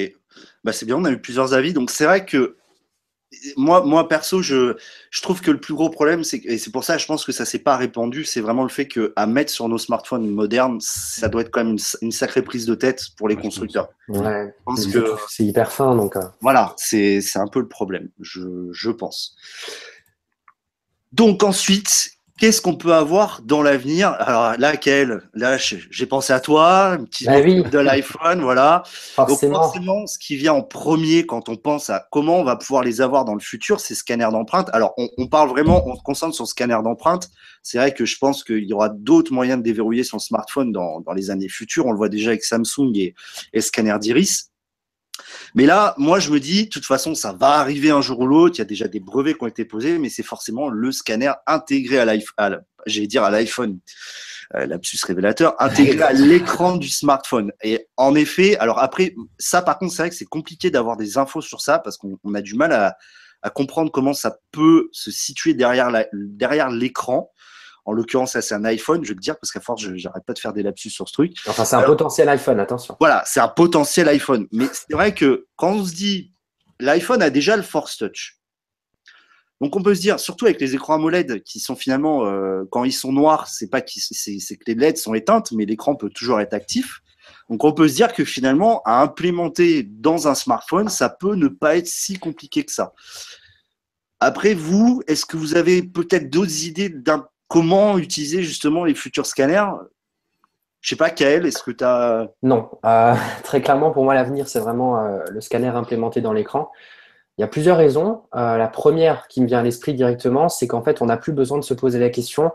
[0.62, 1.72] bah, c'est bien, on a eu plusieurs avis.
[1.72, 2.58] Donc c'est vrai que
[3.56, 4.76] moi, moi perso, je,
[5.10, 7.32] je trouve que le plus gros problème, c'est et c'est pour ça, je pense que
[7.32, 10.78] ça s'est pas répandu, c'est vraiment le fait que à mettre sur nos smartphones modernes,
[10.80, 13.90] ça doit être quand même une, sacrée prise de tête pour les constructeurs.
[14.08, 14.52] Ouais,
[14.92, 16.16] que c'est hyper fin, donc.
[16.16, 16.22] Euh.
[16.40, 19.36] Voilà, c'est un peu le problème, je, je pense.
[21.12, 24.16] Donc ensuite, Qu'est-ce qu'on peut avoir dans l'avenir?
[24.18, 28.82] Alors là, Kael, là, j'ai pensé à toi, un petit bah de l'iPhone, voilà.
[28.86, 29.52] Forcément.
[29.52, 32.82] Donc forcément, ce qui vient en premier quand on pense à comment on va pouvoir
[32.82, 34.70] les avoir dans le futur, c'est scanner d'empreinte.
[34.72, 37.28] Alors, on, parle vraiment, on se concentre sur scanner d'empreinte.
[37.62, 41.00] C'est vrai que je pense qu'il y aura d'autres moyens de déverrouiller son smartphone dans,
[41.00, 41.84] dans, les années futures.
[41.84, 43.14] On le voit déjà avec Samsung et,
[43.52, 44.49] et scanner d'iris.
[45.54, 48.26] Mais là, moi, je me dis, de toute façon, ça va arriver un jour ou
[48.26, 48.56] l'autre.
[48.56, 51.32] Il y a déjà des brevets qui ont été posés, mais c'est forcément le scanner
[51.46, 53.78] intégré à l'iPhone, j'allais dire à l'iPhone,
[54.56, 57.52] euh, lapsus révélateur, intégré à l'écran du smartphone.
[57.62, 61.18] Et en effet, alors après, ça, par contre, c'est vrai que c'est compliqué d'avoir des
[61.18, 62.96] infos sur ça parce qu'on a du mal à,
[63.54, 65.90] comprendre comment ça peut se situer derrière
[66.70, 67.32] l'écran.
[67.84, 70.24] En l'occurrence, ça c'est un iPhone, je vais te dire, parce qu'à force, je n'arrête
[70.24, 71.36] pas de faire des lapsus sur ce truc.
[71.46, 72.96] Enfin, c'est un potentiel iPhone, attention.
[73.00, 74.46] Voilà, c'est un potentiel iPhone.
[74.52, 76.32] Mais c'est vrai que quand on se dit,
[76.78, 78.40] l'iPhone a déjà le Force Touch.
[79.60, 82.84] Donc on peut se dire, surtout avec les écrans AMOLED qui sont finalement, euh, quand
[82.84, 83.90] ils sont noirs, c'est pas que
[84.66, 87.00] les LED sont éteintes, mais l'écran peut toujours être actif.
[87.50, 91.48] Donc on peut se dire que finalement, à implémenter dans un smartphone, ça peut ne
[91.48, 92.94] pas être si compliqué que ça.
[94.18, 99.26] Après, vous, est-ce que vous avez peut-être d'autres idées d'un comment utiliser justement les futurs
[99.26, 99.66] scanners?
[100.80, 102.28] Je sais pas, Kael, est-ce que tu as.
[102.42, 106.70] Non, euh, très clairement, pour moi, l'avenir, c'est vraiment euh, le scanner implémenté dans l'écran.
[107.36, 108.22] Il y a plusieurs raisons.
[108.34, 111.32] Euh, la première qui me vient à l'esprit directement, c'est qu'en fait, on n'a plus
[111.32, 112.52] besoin de se poser la question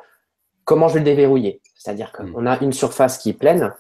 [0.64, 1.62] comment je vais le déverrouiller?
[1.76, 2.48] C'est-à-dire qu'on hmm.
[2.48, 3.72] a une surface qui est pleine,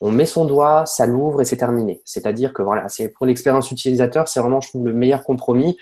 [0.00, 2.00] on met son doigt, ça l'ouvre et c'est terminé.
[2.04, 5.76] C'est-à-dire que voilà, c'est pour l'expérience utilisateur, c'est vraiment, je trouve, le meilleur compromis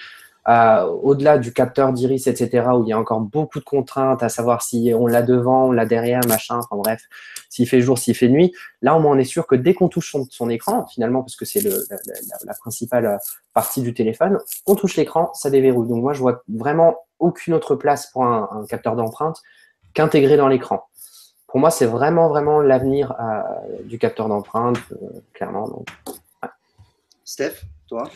[0.47, 4.63] au-delà du capteur d'iris, etc., où il y a encore beaucoup de contraintes, à savoir
[4.63, 7.03] si on l'a devant, on l'a derrière, machin, enfin bref,
[7.49, 9.89] s'il fait jour, s'il fait nuit, là, au moins, on est sûr que dès qu'on
[9.89, 13.19] touche son, écran, finalement, parce que c'est la, principale
[13.55, 15.89] partie du téléphone, on touche l'écran, ça déverrouille.
[15.89, 19.43] Donc moi, je vois vraiment aucune autre place pour un, capteur d'empreinte
[19.95, 20.85] qu'intégrer dans l'écran.
[21.49, 25.85] Pour moi, c'est vraiment, vraiment l'avenir euh, du capteur d'empreinte, euh, clairement.
[27.25, 28.11] Steph, toi?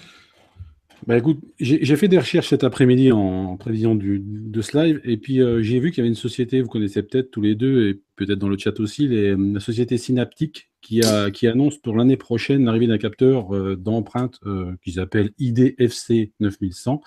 [1.06, 5.40] Bah écoute, j'ai fait des recherches cet après-midi en, prévision de ce live, et puis
[5.40, 8.00] euh, j'ai vu qu'il y avait une société, vous connaissez peut-être tous les deux, et
[8.16, 12.16] peut-être dans le chat aussi, les, la société Synaptic, qui, a, qui annonce pour l'année
[12.16, 17.00] prochaine l'arrivée d'un capteur euh, d'empreinte euh, qu'ils appellent IDFC 9100,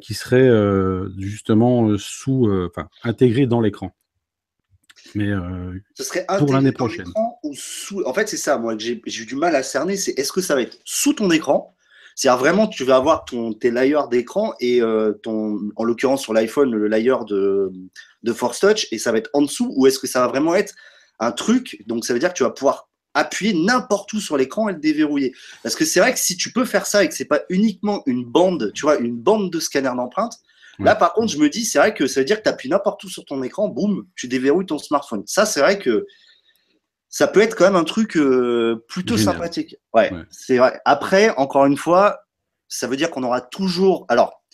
[0.00, 0.50] qui serait
[1.18, 3.94] justement sous, enfin, intégré dans l'écran.
[5.14, 5.30] Mais
[5.94, 7.06] Ce serait pour l'année prochaine.
[7.44, 8.02] Ou sous...
[8.02, 10.56] En fait, c'est ça, moi, j'ai eu du mal à cerner, c'est est-ce que ça
[10.56, 11.76] va être sous ton écran
[12.20, 16.34] c'est-à-dire vraiment, tu vas avoir ton, tes layers d'écran et euh, ton, en l'occurrence sur
[16.34, 17.72] l'iPhone, le layer de,
[18.22, 20.54] de Force Touch, et ça va être en dessous, ou est-ce que ça va vraiment
[20.54, 20.74] être
[21.18, 21.82] un truc?
[21.86, 24.80] Donc ça veut dire que tu vas pouvoir appuyer n'importe où sur l'écran et le
[24.80, 25.32] déverrouiller.
[25.62, 28.02] Parce que c'est vrai que si tu peux faire ça et que c'est pas uniquement
[28.04, 30.34] une bande, tu vois, une bande de scanner d'empreinte,
[30.78, 32.68] là par contre, je me dis, c'est vrai que ça veut dire que tu appuies
[32.68, 35.22] n'importe où sur ton écran, boum, tu déverrouilles ton smartphone.
[35.24, 36.04] Ça, c'est vrai que
[37.10, 39.76] ça peut être quand même un truc euh, plutôt sympathique.
[39.92, 40.80] Ouais, c'est vrai.
[40.84, 42.20] Après, encore une fois,
[42.68, 44.06] ça veut dire qu'on aura toujours.
[44.08, 44.44] Alors,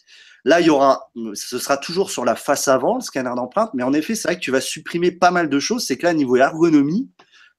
[0.45, 3.83] là, il y aura, ce sera toujours sur la face avant, le scanner d'empreinte, mais
[3.83, 5.85] en effet, c'est vrai que tu vas supprimer pas mal de choses.
[5.85, 7.11] C'est que là, niveau ergonomie,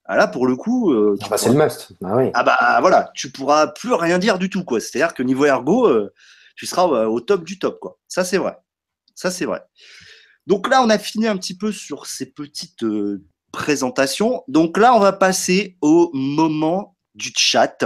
[0.05, 0.91] ah, là, pour le coup.
[0.91, 1.91] Euh, ah bah, c'est le must.
[2.03, 2.31] Ah, oui.
[2.33, 4.79] ah bah voilà, tu pourras plus rien dire du tout, quoi.
[4.79, 6.11] C'est-à-dire que niveau ergo, euh,
[6.55, 7.99] tu seras au top du top, quoi.
[8.07, 8.57] Ça, c'est vrai.
[9.13, 9.61] Ça, c'est vrai.
[10.47, 12.83] Donc là, on a fini un petit peu sur ces petites
[13.51, 14.43] présentation.
[14.47, 17.83] Donc là, on va passer au moment du chat.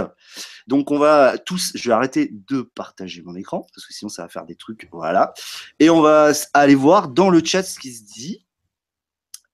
[0.66, 4.22] Donc on va tous, je vais arrêter de partager mon écran parce que sinon ça
[4.22, 5.32] va faire des trucs, voilà.
[5.80, 8.46] Et on va aller voir dans le chat ce qui se dit.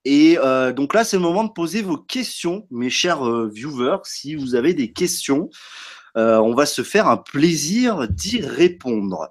[0.05, 3.99] Et euh, donc là, c'est le moment de poser vos questions, mes chers euh, viewers.
[4.05, 5.51] Si vous avez des questions,
[6.17, 9.29] euh, on va se faire un plaisir d'y répondre.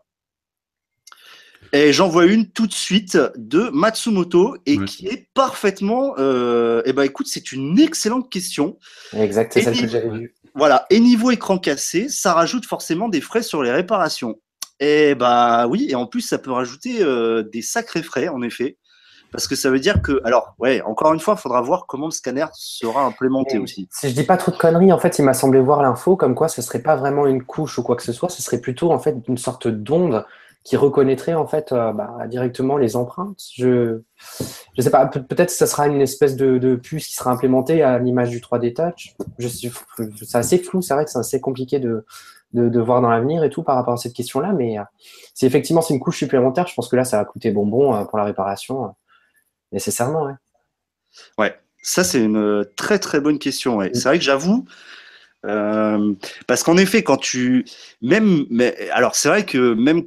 [1.73, 4.85] Et j'en vois une tout de suite de Matsumoto et Ouais.
[4.85, 6.13] qui est parfaitement.
[6.17, 8.77] Euh, eh ben, écoute, c'est une excellente question.
[9.13, 10.35] Exact, c'est celle que j'avais vue.
[10.55, 10.85] Voilà.
[10.89, 14.39] Et niveau écran cassé, ça rajoute forcément des frais sur les réparations.
[14.79, 18.77] Et bah oui, et en plus, ça peut rajouter euh, des sacrés frais, en effet.
[19.31, 22.05] Parce que ça veut dire que, alors, ouais, encore une fois, il faudra voir comment
[22.05, 23.89] le scanner sera implémenté aussi.
[23.91, 26.33] Si je dis pas trop de conneries, en fait, il m'a semblé voir l'info comme
[26.33, 28.91] quoi ce serait pas vraiment une couche ou quoi que ce soit, ce serait plutôt
[28.91, 30.25] en fait une sorte d'onde
[30.67, 33.39] qui reconnaîtrait en fait euh, bah, directement les empreintes.
[33.55, 34.01] Je
[34.75, 37.31] je sais pas, peut- peut-être que ça sera une espèce de, de puce qui sera
[37.31, 39.15] implémentée à l'image du 3D Touch.
[39.39, 42.03] C'est assez flou, c'est vrai que c'est assez compliqué de,
[42.51, 44.83] de, voir dans l'avenir et tout par rapport à cette question-là, mais euh,
[45.33, 48.03] si effectivement c'est une couche supplémentaire, je pense que là ça va coûter bonbon euh,
[48.03, 48.89] pour la réparation, euh,
[49.71, 50.35] nécessairement.
[51.37, 51.55] Ouais.
[51.81, 53.79] Ça, c'est une très très bonne question.
[53.93, 54.65] C'est vrai que j'avoue,
[55.45, 56.13] euh,
[56.47, 57.65] parce qu'en effet, quand tu.
[58.01, 58.45] Même.
[58.49, 60.03] Mais, alors, c'est vrai que même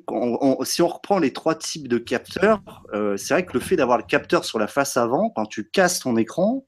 [0.64, 2.61] si on reprend les trois types de capteurs,
[2.93, 5.69] euh, c'est vrai que le fait d'avoir le capteur sur la face avant, quand tu
[5.69, 6.66] casses ton écran,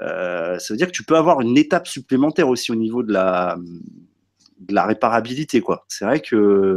[0.00, 3.12] euh, ça veut dire que tu peux avoir une étape supplémentaire aussi au niveau de
[3.12, 3.56] la,
[4.70, 5.62] réparabilité.
[5.88, 6.76] C'est vrai que.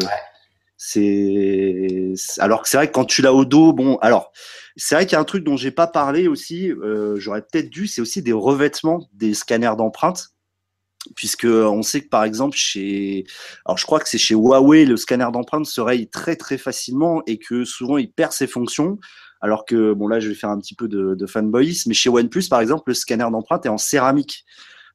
[0.82, 4.32] C'est alors c'est vrai que quand tu l'as au dos, bon, alors
[4.78, 6.72] c'est vrai qu'il y a un truc dont j'ai pas parlé aussi,
[7.16, 10.30] j'aurais peut-être dû, c'est aussi des revêtements des scanners d'empreintes,
[11.16, 13.26] puisque on sait que par exemple chez,
[13.66, 17.22] alors je crois que c'est chez Huawei, le scanner d'empreintes se raye très très facilement
[17.26, 19.00] et que souvent il perd ses fonctions.
[19.42, 22.10] Alors que bon là je vais faire un petit peu de, de fanboyisme, mais chez
[22.10, 24.46] OnePlus par exemple le scanner d'empreintes est en céramique.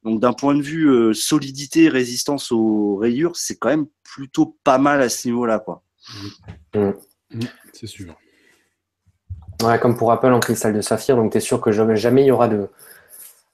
[0.04, 4.76] Donc d'un point de vue euh, solidité, résistance aux rayures, c'est quand même plutôt pas
[4.76, 5.82] mal à ce niveau-là quoi.
[6.74, 6.90] Mm,
[7.72, 8.14] C'est sûr.
[9.62, 12.22] Ouais, comme pour Apple en cristal de saphir, donc tu es sûr que jamais, jamais
[12.22, 12.68] il y aura de,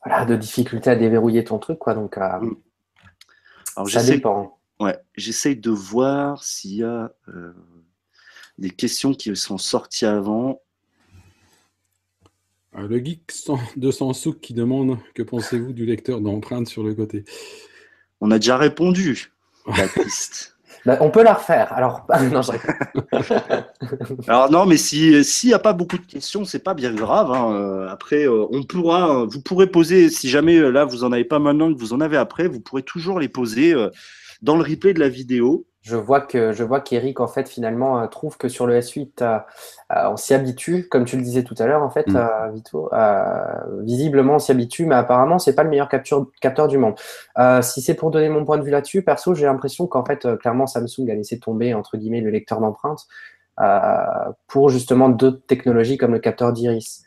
[0.05, 1.95] voilà, de difficulté à déverrouiller ton truc, quoi.
[1.95, 2.57] Donc, euh, Mm.
[3.77, 4.59] Alors ça j'essaie dépend.
[4.81, 7.53] Ouais, j'essaye de voir s'il y a euh,
[8.59, 10.61] des questions qui sont sorties avant.
[12.73, 16.95] Ah, le geek 100 200 souk qui demande que pensez-vous du lecteur d'empreintes sur le
[16.95, 17.25] côté?
[18.21, 19.33] On a déjà répondu,
[19.67, 20.57] Baptiste.
[20.87, 21.73] Bah, on peut la refaire.
[21.73, 22.75] Alors, non, je rigole.
[24.29, 27.31] Alors non, mais si s'il n'y a pas beaucoup de questions, c'est pas bien grave.
[27.33, 27.53] hein.
[27.55, 31.25] Euh, Après, euh, on pourra, vous pourrez poser, si jamais euh, là vous en avez
[31.25, 33.91] pas maintenant, que vous en avez après, vous pourrez toujours les poser euh,
[34.43, 35.67] dans le replay de la vidéo.
[35.83, 39.23] Je vois que je vois qu'Eric en fait finalement euh, trouve que sur le S8
[39.23, 39.39] euh,
[39.93, 42.17] euh, on s'y habitue, comme tu le disais tout à l'heure en fait, Mm.
[42.17, 42.91] euh, Vito.
[43.83, 46.97] Visiblement on s'y habitue, mais apparemment c'est pas le meilleur capture, capteur du monde.
[47.63, 50.67] Si c'est pour donner mon point de vue là-dessus, perso j'ai l'impression qu'en fait clairement
[50.67, 53.07] Samsung a laissé tomber entre guillemets le lecteur d'empreintes
[54.49, 57.05] pour justement d'autres technologies comme le capteur d'iris.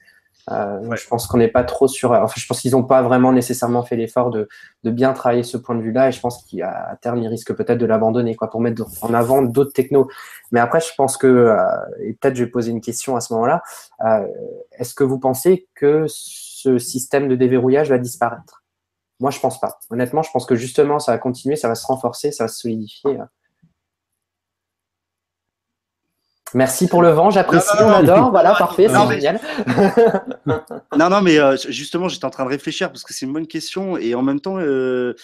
[0.51, 0.97] Euh, Ouais.
[0.97, 2.11] Je pense qu'on n'est pas trop sur.
[2.11, 4.49] Enfin, je pense qu'ils n'ont pas vraiment nécessairement fait l'effort de,
[4.83, 7.77] de bien travailler ce point de vue-là, et je pense qu'à terme, ils risquent peut-être
[7.77, 10.09] de l'abandonner, quoi, pour mettre en avant d'autres technos.
[10.51, 11.57] Mais après, je pense que, euh,
[12.01, 13.61] et peut-être je vais poser une question à ce moment-là,
[14.05, 14.27] euh,
[14.77, 18.63] est-ce que vous pensez que ce système de déverrouillage va disparaître?
[19.19, 19.79] Moi, je pense pas.
[19.89, 22.59] Honnêtement, je pense que justement, ça va continuer, ça va se renforcer, ça va se
[22.59, 23.17] solidifier.
[26.53, 29.39] Merci pour le vent, j'apprécie, on adore, voilà, parfait, c'est génial.
[30.97, 33.47] Non, non, mais euh, justement, j'étais en train de réfléchir parce que c'est une bonne
[33.47, 35.15] question et en même temps, euh,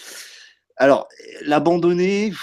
[0.77, 1.07] alors
[1.45, 2.33] l'abandonner,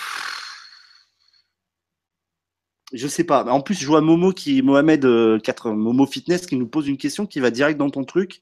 [2.92, 3.44] je sais pas.
[3.44, 6.98] En plus, je vois Momo qui, Mohamed euh, 4, Momo Fitness qui nous pose une
[6.98, 8.40] question qui va direct dans ton truc.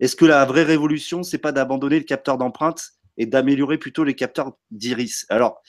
[0.00, 4.14] Est-ce que la vraie révolution, c'est pas d'abandonner le capteur d'empreinte et d'améliorer plutôt les
[4.14, 5.26] capteurs d'iris?
[5.28, 5.62] Alors,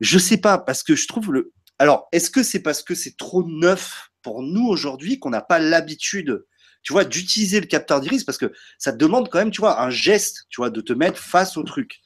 [0.00, 1.52] je sais pas parce que je trouve le.
[1.82, 5.58] Alors, est-ce que c'est parce que c'est trop neuf pour nous aujourd'hui qu'on n'a pas
[5.58, 6.44] l'habitude
[6.84, 8.22] tu vois, d'utiliser le capteur d'iris?
[8.22, 10.92] Parce que ça te demande quand même, tu vois, un geste, tu vois, de te
[10.92, 11.98] mettre face au truc.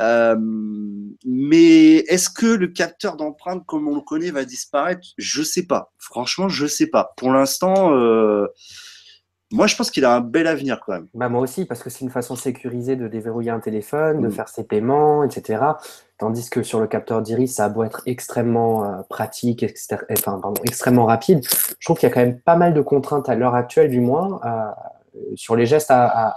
[0.00, 0.34] Euh,
[1.24, 5.06] mais est-ce que le capteur d'empreinte comme on le connaît va disparaître?
[5.18, 5.92] Je sais pas.
[5.98, 7.12] Franchement, je sais pas.
[7.16, 8.48] Pour l'instant, euh,
[9.52, 11.06] moi, je pense qu'il a un bel avenir quand même.
[11.14, 14.32] Bah moi aussi, parce que c'est une façon sécurisée de déverrouiller un téléphone, de Mm.
[14.32, 15.60] faire ses paiements, etc.
[16.18, 21.44] Tandis que sur le capteur d'iris, ça a beau être extrêmement euh, pratique, extrêmement rapide,
[21.78, 24.00] je trouve qu'il y a quand même pas mal de contraintes à l'heure actuelle, du
[24.00, 24.70] moins, euh,
[25.34, 26.34] sur les gestes à,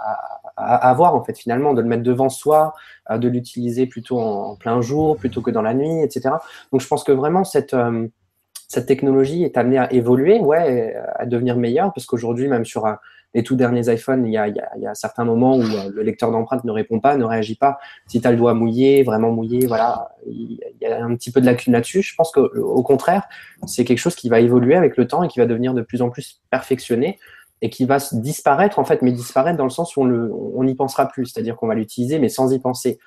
[0.56, 2.74] avoir, en fait, finalement, de le mettre devant soi,
[3.10, 6.34] euh, de l'utiliser plutôt en, plein jour, plutôt que dans la nuit, etc.
[6.72, 7.74] Donc je pense que vraiment, cette...
[8.68, 12.98] cette technologie est amenée à évoluer, ouais, à devenir meilleure, parce qu'aujourd'hui, même sur un,
[13.34, 15.56] les tout derniers iPhones, il y a, il y a, il y a certains moments
[15.56, 17.78] où euh, le lecteur d'empreinte ne répond pas, ne réagit pas.
[18.06, 21.40] Si tu as le doigt mouillé, vraiment mouillé, voilà, il y a un petit peu
[21.40, 22.02] de lacune là-dessus.
[22.02, 23.22] Je pense qu'au contraire,
[23.66, 26.02] c'est quelque chose qui va évoluer avec le temps et qui va devenir de plus
[26.02, 27.18] en plus perfectionné.
[27.62, 31.06] et qui va disparaître en fait, mais disparaître dans le sens où on n'y pensera
[31.06, 32.98] plus, c'est-à-dire qu'on va l'utiliser mais sans y penser.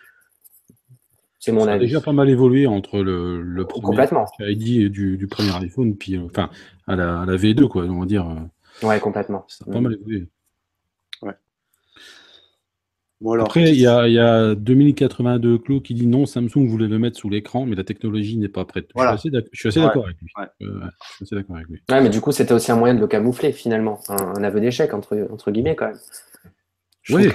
[1.39, 1.71] C'est mon avis.
[1.71, 4.25] a déjà pas mal évolué entre le, le premier complètement.
[4.39, 6.49] ID du, du premier iPhone, puis euh, enfin
[6.88, 8.25] à la, à la V2 quoi, on va dire.
[8.84, 9.46] Euh, Ouais, complètement.
[9.48, 10.28] Ça a pas mal évolué.
[13.22, 16.67] Bon, alors, Après, il y a, il y a 2082 Clos qui dit non, Samsung
[16.67, 18.89] voulait le mettre sous l'écran, mais la technologie n'est pas prête.
[18.96, 19.15] Voilà.
[19.15, 19.86] Je suis assez Ouais.
[19.86, 20.28] d'accord avec lui.
[20.38, 20.46] Ouais.
[20.62, 21.82] Euh, ouais, je suis assez d'accord avec lui.
[21.89, 24.60] Ouais, mais du coup, c'était aussi un moyen de le camoufler finalement, un, un aveu
[24.60, 26.00] d'échec entre, entre guillemets quand même.
[27.04, 27.30] Je Oui,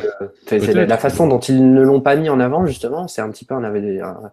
[0.46, 3.44] que la, façon dont ils ne l'ont pas mis en avant justement, c'est un petit
[3.44, 4.30] peu un aveu d'é- un-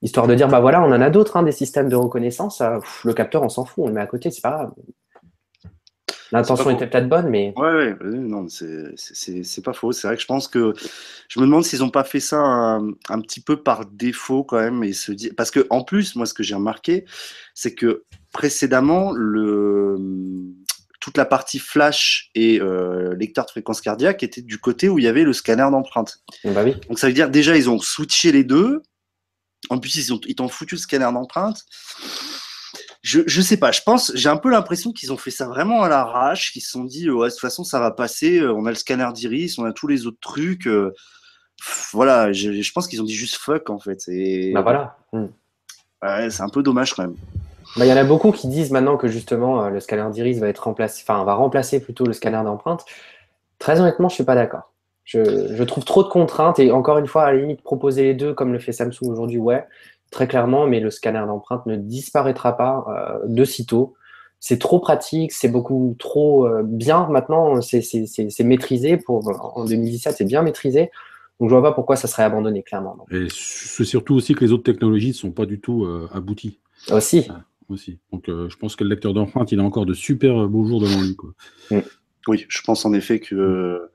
[0.00, 2.58] histoire de dire bah voilà, on en a d'autres, hein, des systèmes de reconnaissance.
[2.58, 4.72] pff, le capteur, on s'en fout, on le met à côté, c'est pas grave.
[6.30, 9.92] L'intention était peut-être bonne, mais Ouais, ouais, ouais, non, c'est- pas faux.
[9.92, 10.72] C'est vrai que je pense que
[11.28, 14.58] je me demande s'ils n'ont pas fait ça un, un petit peu par défaut quand
[14.58, 17.04] même et se dire parce que en plus, moi, ce que j'ai remarqué,
[17.54, 19.96] c'est que précédemment, le
[21.00, 25.04] toute la partie flash et euh, lecteur de fréquence cardiaque était du côté où il
[25.04, 26.18] y avait le scanner d'empreinte.
[26.44, 26.74] bah oui.
[26.88, 28.82] Donc ça veut dire déjà ils ont switché les deux.
[29.70, 31.64] En plus ils ont ils t'ont foutu le scanner d'empreinte.
[33.00, 35.82] Je, je sais pas, je pense, j'ai un peu l'impression qu'ils ont fait ça vraiment
[35.82, 38.66] à l'arrache, qu'ils se sont dit ouais, de toute façon ça va passer, euh, on
[38.66, 40.66] a le scanner d'iris, on a tous les autres trucs.
[40.66, 40.92] euh,
[41.92, 44.00] voilà, je, je pense qu'ils ont dit juste fuck en fait.
[44.08, 44.96] Et Bah voilà.
[45.12, 45.26] Hmm.
[46.02, 47.16] ouais, c'est un peu dommage quand même.
[47.76, 50.38] Bah, Il y en a beaucoup qui disent maintenant que justement euh, le scanner d'iris
[50.40, 52.84] va être remplacé, enfin va remplacer plutôt le scanner d'empreinte.
[53.60, 54.72] Très honnêtement, je suis pas d'accord.
[55.04, 58.14] Je, je trouve trop de contraintes et encore une fois, à la limite, proposer les
[58.14, 59.66] deux comme le fait Samsung aujourd'hui, ouais,
[60.10, 63.94] très clairement, mais le scanner d'empreinte ne disparaîtra pas euh, de sitôt.
[64.40, 68.96] C'est trop pratique, c'est beaucoup trop euh, bien maintenant, c'est c'est- c'est- c'est maîtrisé.
[68.96, 70.90] Pour, en 2017, c'est bien maîtrisé.
[71.40, 72.96] Donc je vois pas pourquoi ça serait abandonné, clairement.
[72.96, 76.08] Donc, Et c'est surtout aussi que les autres technologies ne sont pas du tout euh,
[76.12, 76.58] abouties
[76.90, 77.28] aussi,
[77.68, 77.98] aussi.
[78.12, 80.80] Donc euh, je pense que le lecteur d'empreinte, il a encore de super beaux jours
[80.80, 81.14] devant lui.
[81.16, 81.30] Quoi.
[82.28, 83.88] Oui, je pense en effet que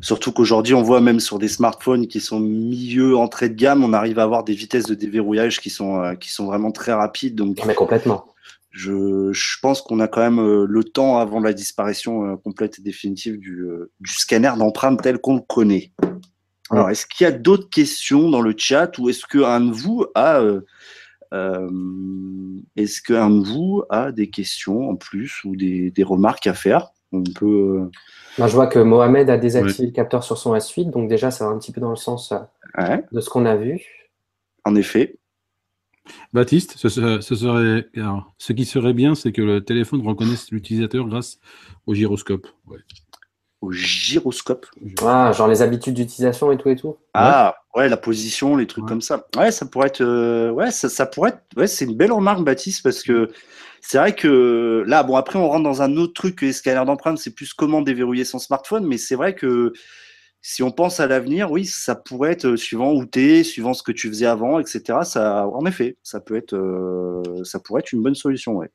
[0.00, 3.92] surtout qu'aujourd'hui on voit même sur des smartphones qui sont milieu entrée de gamme, on
[3.92, 7.34] arrive à avoir des vitesses de déverrouillage qui sont euh, qui sont vraiment très rapides.
[7.34, 8.26] Donc mais complètement.
[8.70, 12.78] je, je pense qu'on a quand même euh, le temps avant la disparition euh, complète
[12.78, 13.66] et définitive du,
[14.00, 15.92] du scanner d'empreinte tel qu'on le connaît.
[16.70, 20.04] Alors, est-ce qu'il y a d'autres questions dans le chat ou est-ce qu'un de vous
[20.14, 20.60] a euh,
[21.32, 21.70] euh,
[22.76, 26.90] est-ce qu'un de vous a des questions en plus ou des, des remarques à faire?
[27.12, 27.88] On peut.
[28.38, 31.46] euh, je vois que Mohamed a désactivé le capteur sur son S8, donc déjà, ça
[31.46, 32.38] va un petit peu dans le sens euh,
[32.78, 33.80] ouais, de ce qu'on a vu.
[34.64, 35.16] en effet.
[36.32, 40.50] Baptiste, ce, serait- ce serait, alors, ce qui serait bien, c'est que le téléphone reconnaisse
[40.50, 41.38] l'utilisateur grâce
[41.86, 42.46] au gyroscope.
[42.66, 42.78] Ouais.
[43.60, 44.66] Au gyroscope.
[45.02, 46.96] Ah, genre les habitudes d'utilisation et tout et tout.
[47.12, 48.88] Ah, ouais, la position, les trucs Ouais.
[48.88, 49.26] comme ça.
[49.36, 50.00] Ouais, ça pourrait être.
[50.00, 51.42] euh, ouais, ça, ça pourrait être.
[51.56, 53.30] Ouais, c'est une belle remarque, Baptiste, parce que
[53.80, 56.84] c'est vrai que là, bon, après, on rentre dans un autre truc que les scanners
[56.86, 59.72] d'empreintes, c'est plus comment déverrouiller son smartphone, mais c'est vrai que
[60.40, 63.82] si on pense à l'avenir, oui, ça pourrait être euh, suivant où t'es, suivant ce
[63.82, 65.00] que tu faisais avant, etc.
[65.02, 68.70] Ça, en effet, ça peut être, euh, ça pourrait être une bonne solution, ouais.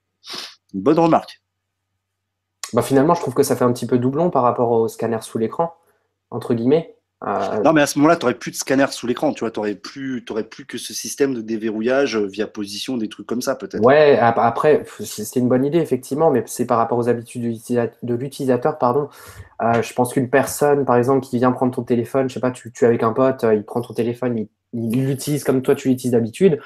[0.73, 1.41] Une bonne remarque.
[2.73, 5.19] Bah, finalement, je trouve que ça fait un petit peu doublon par rapport au scanner
[5.21, 5.73] sous l'écran,
[6.31, 6.95] entre guillemets.
[7.25, 9.51] Euh, Non, mais à ce moment-là, tu n'aurais plus de scanner sous l'écran, tu vois,
[9.51, 13.25] tu n'aurais plus, t'aurais plus que ce système de déverrouillage euh, via position, des trucs
[13.27, 13.83] comme ça, peut-être.
[13.83, 17.47] Ouais, ap- après, c'est une bonne idée, effectivement, mais c'est par rapport aux habitudes de
[17.47, 19.09] l'utilisa- de l'utilisateur, pardon.
[19.61, 22.51] Euh, je pense qu'une personne, par exemple, qui vient prendre ton téléphone, je sais pas,
[22.51, 25.75] tu, tu es avec un pote, il prend ton téléphone, il il l'utilise comme toi
[25.75, 26.59] tu l'utilises d'habitude.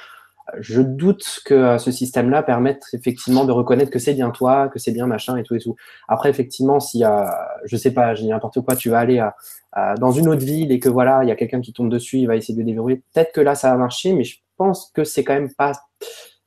[0.60, 4.80] Je doute que euh, ce système-là permette effectivement de reconnaître que c'est bien toi, que
[4.80, 5.76] c'est bien machin et tout et tout.
[6.08, 7.26] Après, effectivement, si, euh,
[7.66, 9.36] je sais pas, je dis n'importe quoi, tu vas aller à-
[9.74, 12.18] à- dans une autre ville et que voilà, il y a quelqu'un qui tombe dessus,
[12.20, 14.90] il va essayer de le déverrouiller, peut-être que là, ça va marcher, mais je pense
[14.94, 15.74] que c'est quand même pas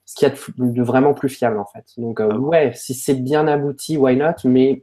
[0.06, 1.84] ce qu'il y a de, vraiment plus fiable en fait.
[1.96, 4.32] Donc euh, Ah ouais, si c'est bien abouti, why not?
[4.44, 4.82] Mais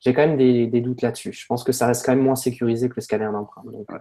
[0.00, 1.32] j'ai quand même des, des doutes là-dessus.
[1.32, 3.66] Je pense que ça reste quand même moins sécurisé que le scanner d'empreinte.
[3.66, 3.98] Donc, euh,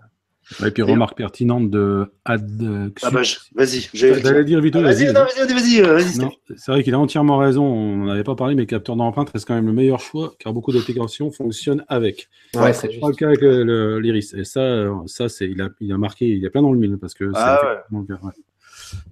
[0.66, 2.92] Et puis, remarque pertinente de Ad.
[3.04, 3.22] Ah bah,
[3.56, 3.90] vas-y.
[3.94, 5.06] j'ai- J'allais dire Vito, Ah, vas-y.
[5.06, 7.64] Vas-y, vas-y, vas-y, euh, c'est vrai qu'il a entièrement raison.
[7.66, 10.54] On n'en avait pas parlé, mais capteur d'empreinte reste quand même le meilleur choix, car
[10.54, 12.30] beaucoup d'applications fonctionnent avec.
[12.56, 14.34] ouais, c'est pas le cas avec le- l'iris.
[14.36, 16.72] Et ça, euh, ça c'est, il a, il a marqué, il y a plein dans
[16.72, 17.60] le mille, parce que c'est Ah
[17.92, 18.32] ouais.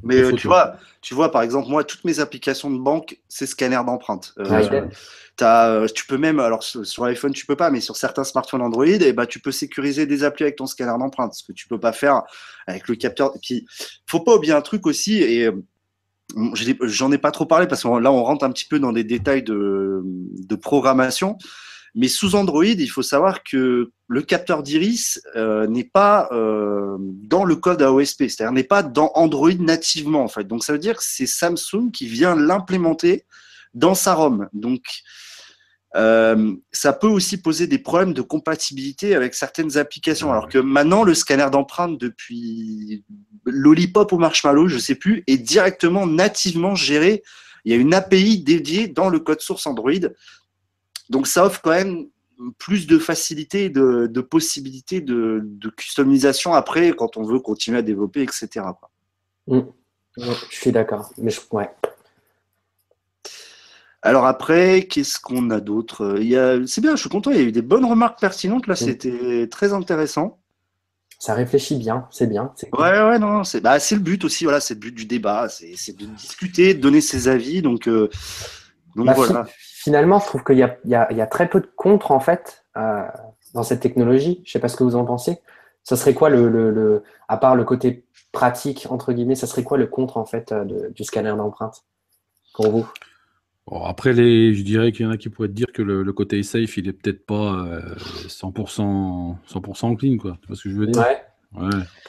[0.04, 3.46] Mais euh, tu vois, tu vois, par exemple, moi, toutes mes applications de banque, c'est
[3.46, 4.34] scanner d'empreinte.
[4.40, 4.84] Euh, Ouais,
[5.42, 8.62] euh, tu peux même, alors sur, sur iPhone, tu peux pas, mais sur certains smartphones
[8.62, 11.68] Android, et bah, tu peux sécuriser des applis avec ton scanner d'empreinte, ce que tu
[11.68, 12.24] peux pas faire
[12.68, 13.32] avec le capteur.
[13.36, 13.66] Et puis,
[14.06, 15.64] faut pas oublier un truc aussi, et euh,
[16.84, 19.04] j'en ai pas trop parlé parce que là, on rentre un petit peu dans des
[19.04, 21.38] détails de, de programmation.
[21.96, 27.44] Mais sous Android, il faut savoir que le capteur d'iris euh, n'est pas euh, dans
[27.44, 30.46] le code AOSP, c'est-à-dire n'est pas dans Android nativement en fait.
[30.46, 33.26] Donc ça veut dire que c'est Samsung qui vient l'implémenter
[33.74, 34.50] dans sa ROM.
[34.54, 34.82] Donc
[35.96, 40.32] euh, ça peut aussi poser des problèmes de compatibilité avec certaines applications.
[40.32, 43.04] Alors que maintenant, le scanner d'empreinte depuis
[43.46, 47.24] Lollipop ou Marshmallow, je sais plus, est directement nativement géré.
[47.66, 49.92] Il y a une API dédiée dans le code source Android.
[51.14, 52.08] Donc ça offre quand même
[52.58, 57.82] plus de facilité, de, de possibilités de, de, customisation après quand on veut continuer à
[57.84, 58.66] développer, etc.
[59.48, 59.60] Mm.
[60.18, 61.12] je suis d'accord.
[61.20, 61.70] Mais je, ouais.
[64.02, 66.18] Alors après, qu'est-ce qu'on a d'autre?
[66.66, 68.78] C'est bien, je suis content, il y a eu des bonnes remarques pertinentes, là, mm.
[68.78, 70.40] c'était très intéressant.
[71.20, 72.54] Ça réfléchit bien, c'est bien.
[72.74, 75.96] Ouais, ouais, non, c'est bah, le but aussi, voilà, c'est le but du débat, c'est
[75.96, 78.10] de discuter, de donner ses avis, donc, euh,
[78.96, 79.48] donc bah, voilà.
[79.84, 83.04] Finalement, je trouve qu'il y, y, y a, très peu de contre, en fait, euh,
[83.54, 84.42] dans cette technologie.
[84.46, 85.40] Je sais pas ce que vous en pensez.
[85.84, 89.64] Ça serait quoi, le, le, le, à part le côté pratique, entre guillemets, ça serait
[89.64, 91.84] quoi le contre, en fait, euh, de, du scanner d'empreinte
[92.54, 92.90] pour vous?
[93.84, 96.42] Après, les, je dirais qu'il y en a qui pourraient te dire que le, côté
[96.44, 97.68] safe, il est peut-être pas
[98.28, 100.38] 100%, 100% clean, quoi.
[100.40, 101.02] Tu vois ce que je veux dire?
[101.02, 101.22] Ouais.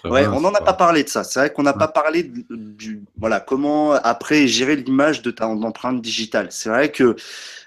[0.04, 1.24] Ouais, on n'en a pas parlé de ça.
[1.24, 6.02] C'est vrai qu'on n'a pas parlé du voilà comment après gérer l'image de ta empreinte
[6.02, 6.48] digitale.
[6.50, 7.16] C'est vrai que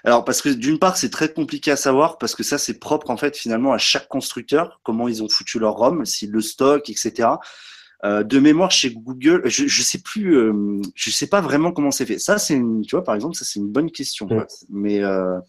[0.04, 3.10] alors parce que d'une part c'est très compliqué à savoir parce que ça c'est propre
[3.10, 6.90] en fait finalement à chaque constructeur comment ils ont foutu leur ROM, s'ils le stockent,
[6.90, 7.28] etc.
[8.04, 11.90] Euh, de mémoire chez Google, je, je sais plus, euh, je sais pas vraiment comment
[11.90, 12.20] c'est fait.
[12.20, 14.28] Ça, c'est une, tu vois, par exemple, ça c'est une bonne question.
[14.70, 15.40] Mais euh...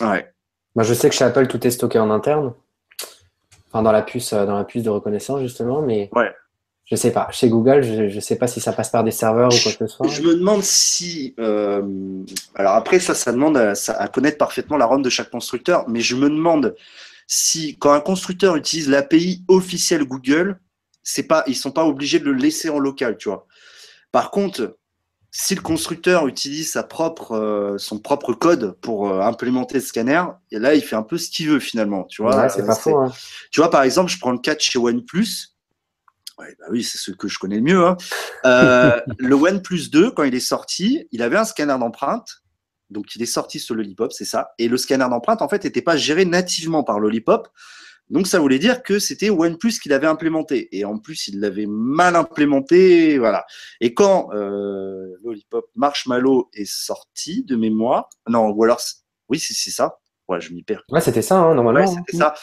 [0.00, 0.32] ouais.
[0.74, 2.54] Moi, je sais que chez Apple, tout est stocké en interne,
[3.70, 6.30] enfin dans la puce, euh, dans la puce de reconnaissance justement, mais ouais.
[6.84, 7.28] je sais pas.
[7.30, 9.78] Chez Google, je, ne sais pas si ça passe par des serveurs ou quoi que
[9.78, 10.08] ce soit.
[10.08, 11.82] Je me demande si, euh...
[12.54, 16.00] alors après ça, ça demande à, à connaître parfaitement la ROM de chaque constructeur, mais
[16.00, 16.74] je me demande
[17.26, 20.58] si quand un constructeur utilise l'API officielle Google,
[21.02, 23.46] c'est pas, ils sont pas obligés de le laisser en local, tu vois.
[24.12, 24.76] Par contre,
[25.30, 30.22] si le constructeur utilise sa propre, euh, son propre code pour euh, implémenter le scanner,
[30.50, 32.48] et là, il fait un peu ce qu'il veut finalement, tu vois.
[32.48, 32.98] c'est pas faux.
[32.98, 33.12] Hein.
[33.50, 35.54] Tu vois, par exemple, je prends le cas de chez OnePlus.
[36.38, 37.86] Ouais, bah oui, c'est ce que je connais le mieux.
[37.86, 37.96] Hein.
[38.46, 42.42] Euh, le OnePlus 2, quand il est sorti, il avait un scanner d'empreinte
[42.90, 44.52] donc, il est sorti sur Lollipop, c'est ça.
[44.58, 47.48] Et le scanner d'empreinte, en fait, n'était pas géré nativement par Lollipop.
[48.10, 50.68] Donc, ça voulait dire que c'était OnePlus qui l'avait implémenté.
[50.76, 53.18] Et en plus, il l'avait mal implémenté.
[53.18, 53.46] Voilà.
[53.80, 58.80] Et quand euh, Lollipop Marshmallow est sorti de mémoire, non, ou alors,
[59.28, 59.98] oui, c'est ça.
[60.28, 60.84] Ouais, je m'y perds.
[60.90, 61.80] Ouais, c'était ça, hein, normalement.
[61.80, 62.34] Ouais, c'était ça.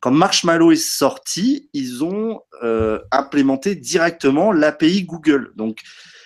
[0.00, 5.52] Quand Marshmallow est sorti, ils ont euh, implémenté directement l'API Google.
[5.56, 5.80] Donc,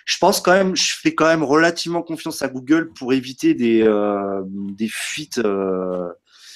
[0.04, 3.82] je pense quand même, je fais quand même relativement confiance à Google pour éviter des,
[3.82, 5.40] euh, des fuites.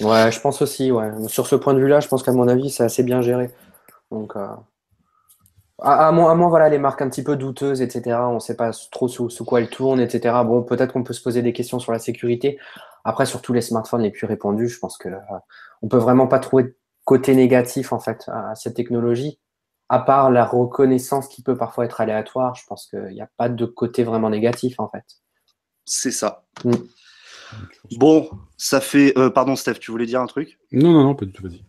[0.01, 0.05] Euh.
[0.05, 0.91] Ouais, je pense aussi.
[0.91, 1.11] Ouais.
[1.27, 3.51] Sur ce point de vue-là, je pense qu'à mon avis, c'est assez bien géré.
[4.11, 4.47] Donc, euh,
[5.79, 8.17] à, moins, à moins, voilà, les marques un petit peu douteuses, etc.
[8.29, 10.35] On ne sait pas trop sous, sous, quoi elles tournent, etc.
[10.45, 12.59] Bon, peut-être qu'on peut se poser des questions sur la sécurité.
[13.03, 15.09] Après, sur tous les smartphones les plus répandus, je pense que
[15.81, 19.39] on peut vraiment pas trouver de côté négatif en fait à cette technologie
[19.93, 23.47] à part la reconnaissance qui peut parfois être aléatoire, je pense qu'il n'y a pas
[23.47, 25.03] de côté vraiment négatif en fait.
[25.85, 26.45] C'est ça.
[26.63, 26.71] Mm.
[27.97, 29.17] Bon, ça fait.
[29.17, 30.59] Euh, pardon, Steph, tu voulais dire un truc?
[30.71, 31.61] Non, non, non, pas du tout, vas-y.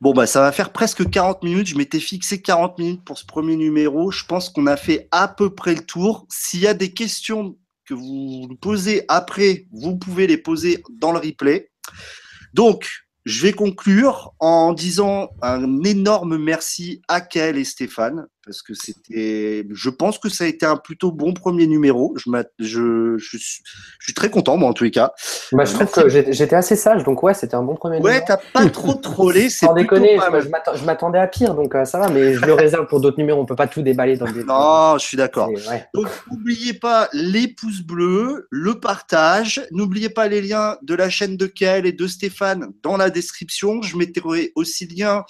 [0.00, 1.66] Bon, bah, ça va faire presque 40 minutes.
[1.66, 4.10] Je m'étais fixé 40 minutes pour ce premier numéro.
[4.10, 6.26] Je pense qu'on a fait à peu près le tour.
[6.28, 11.18] S'il y a des questions que vous posez après, vous pouvez les poser dans le
[11.18, 11.70] replay.
[12.54, 12.88] Donc,
[13.24, 19.66] je vais conclure en disant un énorme merci à Kael et Stéphane, parce que c'était,
[19.70, 22.14] je pense que ça a été un plutôt bon premier numéro.
[22.16, 23.62] Je, je, je, suis,
[23.98, 25.12] je suis, très content, moi, en tous les cas.
[25.52, 28.16] Bah, je trouve que j'étais assez sage, donc ouais, c'était un bon premier numéro.
[28.16, 30.18] Ouais, t'as pas trop trollé, Sans déconner,
[30.74, 33.42] je m'attendais à pire, donc euh, ça va, mais je le réserve pour d'autres numéros,
[33.42, 34.44] on peut pas tout déballer dans des.
[34.44, 35.50] Non, je suis d'accord.
[35.92, 41.36] Donc, n'oubliez pas les pouces bleus, le partage, n'oubliez pas les liens de la chaîne
[41.36, 43.82] de Kael et de Stéphane dans la description.
[43.82, 45.24] Je mettrai aussi lien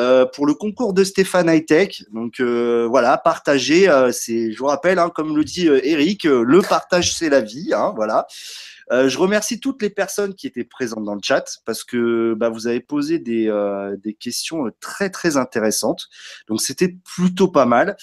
[0.00, 2.40] euh, pour le concours de Stéphane High Tech, donc.
[2.40, 3.88] Euh, euh, voilà, partager.
[3.88, 7.40] Euh, c'est, je vous rappelle, hein, comme le dit euh, Eric, le partage c'est la
[7.40, 7.72] vie.
[7.74, 8.26] Hein, voilà.
[8.90, 12.66] je remercie toutes les personnes qui étaient présentes dans le chat parce que bah, vous
[12.66, 16.08] avez posé des, questions très très intéressantes.
[16.48, 17.96] Donc c'était plutôt pas mal.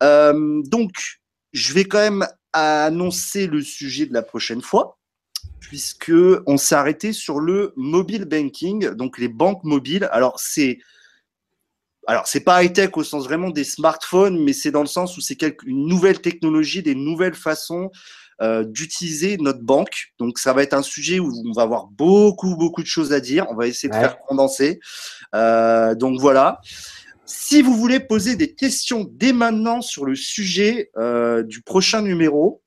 [0.00, 0.92] donc
[1.52, 4.98] je vais quand même annoncer le sujet de la prochaine fois
[5.60, 6.12] puisque
[6.46, 10.08] on s'est arrêté sur le mobile banking, donc les banques mobiles.
[10.12, 10.78] Alors c'est
[12.06, 15.16] alors c'est pas high tech au sens vraiment des smartphones, mais c'est dans le sens
[15.16, 17.90] où c'est une nouvelle technologie, des nouvelles façons
[18.42, 20.12] euh, d'utiliser notre banque.
[20.18, 23.20] Donc ça va être un sujet où on va avoir beaucoup beaucoup de choses à
[23.20, 23.46] dire.
[23.50, 24.80] On va essayer de faire condenser.
[25.34, 26.60] Euh, donc voilà.
[27.26, 32.62] Si vous voulez poser des questions dès maintenant sur le sujet euh, du prochain numéro,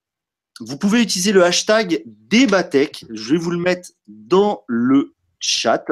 [0.59, 3.05] vous pouvez utiliser le hashtag Débatech.
[3.09, 5.85] Je vais vous le mettre dans le chat.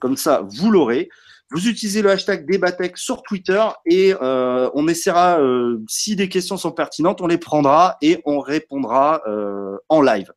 [0.00, 1.08] Comme ça, vous l'aurez.
[1.52, 6.56] Vous utilisez le hashtag Débatech sur Twitter et euh, on essaiera, euh, si des questions
[6.56, 10.32] sont pertinentes, on les prendra et on répondra euh, en live.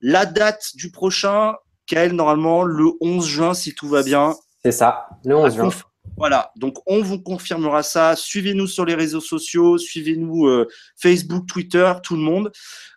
[0.00, 4.34] La date du prochain, Kael, normalement, le 11 juin, si tout va bien.
[4.64, 5.70] C'est ça, le 11 juin.
[6.16, 8.16] Voilà, donc on vous confirmera ça.
[8.16, 12.52] Suivez-nous sur les réseaux sociaux, suivez-nous euh, Facebook, Twitter, tout le monde.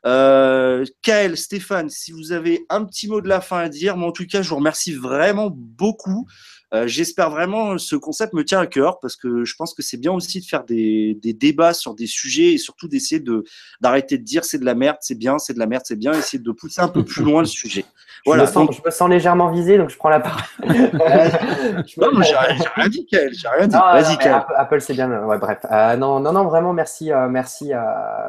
[0.06, 4.10] Euh, Kael, Stéphane, si vous avez un petit mot de la fin à dire, moi
[4.10, 6.28] en tout cas, je vous remercie vraiment beaucoup.
[6.74, 9.97] Euh, j'espère vraiment ce concept me tient à cœur parce que je pense que c'est
[9.97, 13.43] bien aussi de faire des, des, débats sur des sujets et surtout d'essayer de
[13.80, 16.13] d'arrêter de dire c'est de la merde, c'est bien, c'est de la merde, c'est bien,
[16.13, 17.86] essayer de pousser un peu plus loin le sujet.
[18.26, 18.45] Voilà.
[18.45, 20.41] Je me, sens, je me sens légèrement visé, donc je prends la parole.
[20.63, 22.36] non, j'ai
[22.76, 23.76] rien dit, Kael, j'ai rien dit.
[23.76, 24.43] Vas-y, Kael.
[24.55, 25.26] Apple, c'est bien.
[25.26, 25.59] Ouais, bref.
[25.69, 27.71] Euh, non, non, non, vraiment, merci, euh, merci,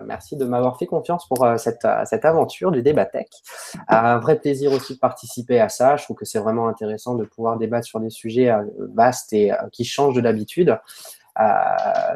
[0.05, 3.29] merci de m'avoir fait confiance pour cette, cette aventure du débat tech.
[3.89, 5.97] un vrai plaisir aussi de participer à ça.
[5.97, 8.34] Je trouve que c'est vraiment intéressant de pouvoir débattre sur des sujets
[8.95, 10.79] vaste et qui change de l'habitude.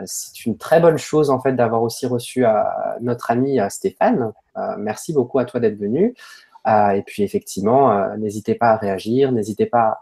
[0.04, 2.44] c'est une très bonne chose en fait d'avoir aussi reçu
[3.00, 4.32] notre ami Stéphane.
[4.78, 6.14] merci beaucoup à toi d'être venu.
[6.66, 9.98] et puis effectivement, n'hésitez pas à réagir, n'hésitez pas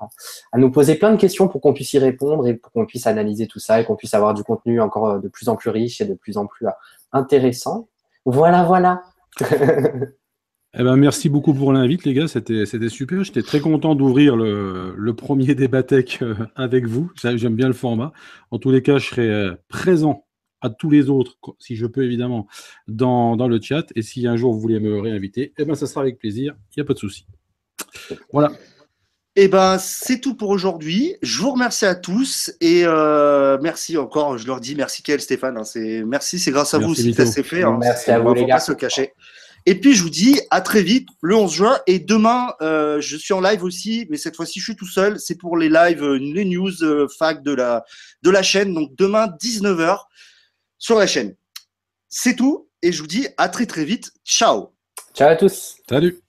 [0.53, 3.07] à, nous poser plein de questions pour qu'on puisse y répondre et pour qu'on puisse
[3.07, 6.01] analyser tout ça et qu'on puisse avoir du contenu encore de plus en plus riche
[6.01, 6.67] et de plus en plus
[7.13, 7.89] intéressant.
[8.25, 9.03] Voilà, voilà.
[10.79, 12.29] Eh ben, merci beaucoup pour l'invite, les gars.
[12.29, 13.25] C'était, c'était super.
[13.25, 17.11] J'étais très content d'ouvrir le, le premier débat tech euh, avec vous.
[17.23, 18.13] J'aime bien le format.
[18.51, 20.27] En tous les cas, je serai euh, présent
[20.61, 22.47] à tous les autres, si je peux évidemment,
[22.89, 23.87] dans, dans le chat.
[23.95, 26.55] Et si un jour vous voulez me réinviter, eh ben, ça sera avec plaisir.
[26.73, 27.27] Il n'y a pas de souci.
[28.31, 28.53] Voilà.
[29.35, 31.17] Eh ben, c'est tout pour aujourd'hui.
[31.23, 34.37] Je vous remercie à tous et euh, merci encore.
[34.37, 35.57] Je leur dis merci, Kael, Stéphane.
[35.57, 35.65] Hein.
[35.65, 37.63] c'est merci, c'est grâce à vous si ça s'est fait.
[37.63, 37.79] Hein.
[37.81, 38.57] Merci à vous, les gars.
[38.57, 39.13] Pas se cacher.
[39.69, 41.79] Et puis je vous dis à très vite le 11 juin.
[41.89, 45.19] Et demain, euh, je suis en live aussi, mais cette fois-ci je suis tout seul.
[45.19, 47.85] C'est pour les lives, euh, les news euh, fac de la,
[48.23, 48.73] de la chaîne.
[48.73, 49.99] Donc demain 19h
[50.79, 51.35] sur la chaîne.
[52.09, 52.71] C'est tout.
[52.83, 54.13] Et je vous dis à très très vite.
[54.25, 54.73] Ciao.
[55.15, 55.77] Ciao à tous.
[55.89, 56.26] Salut.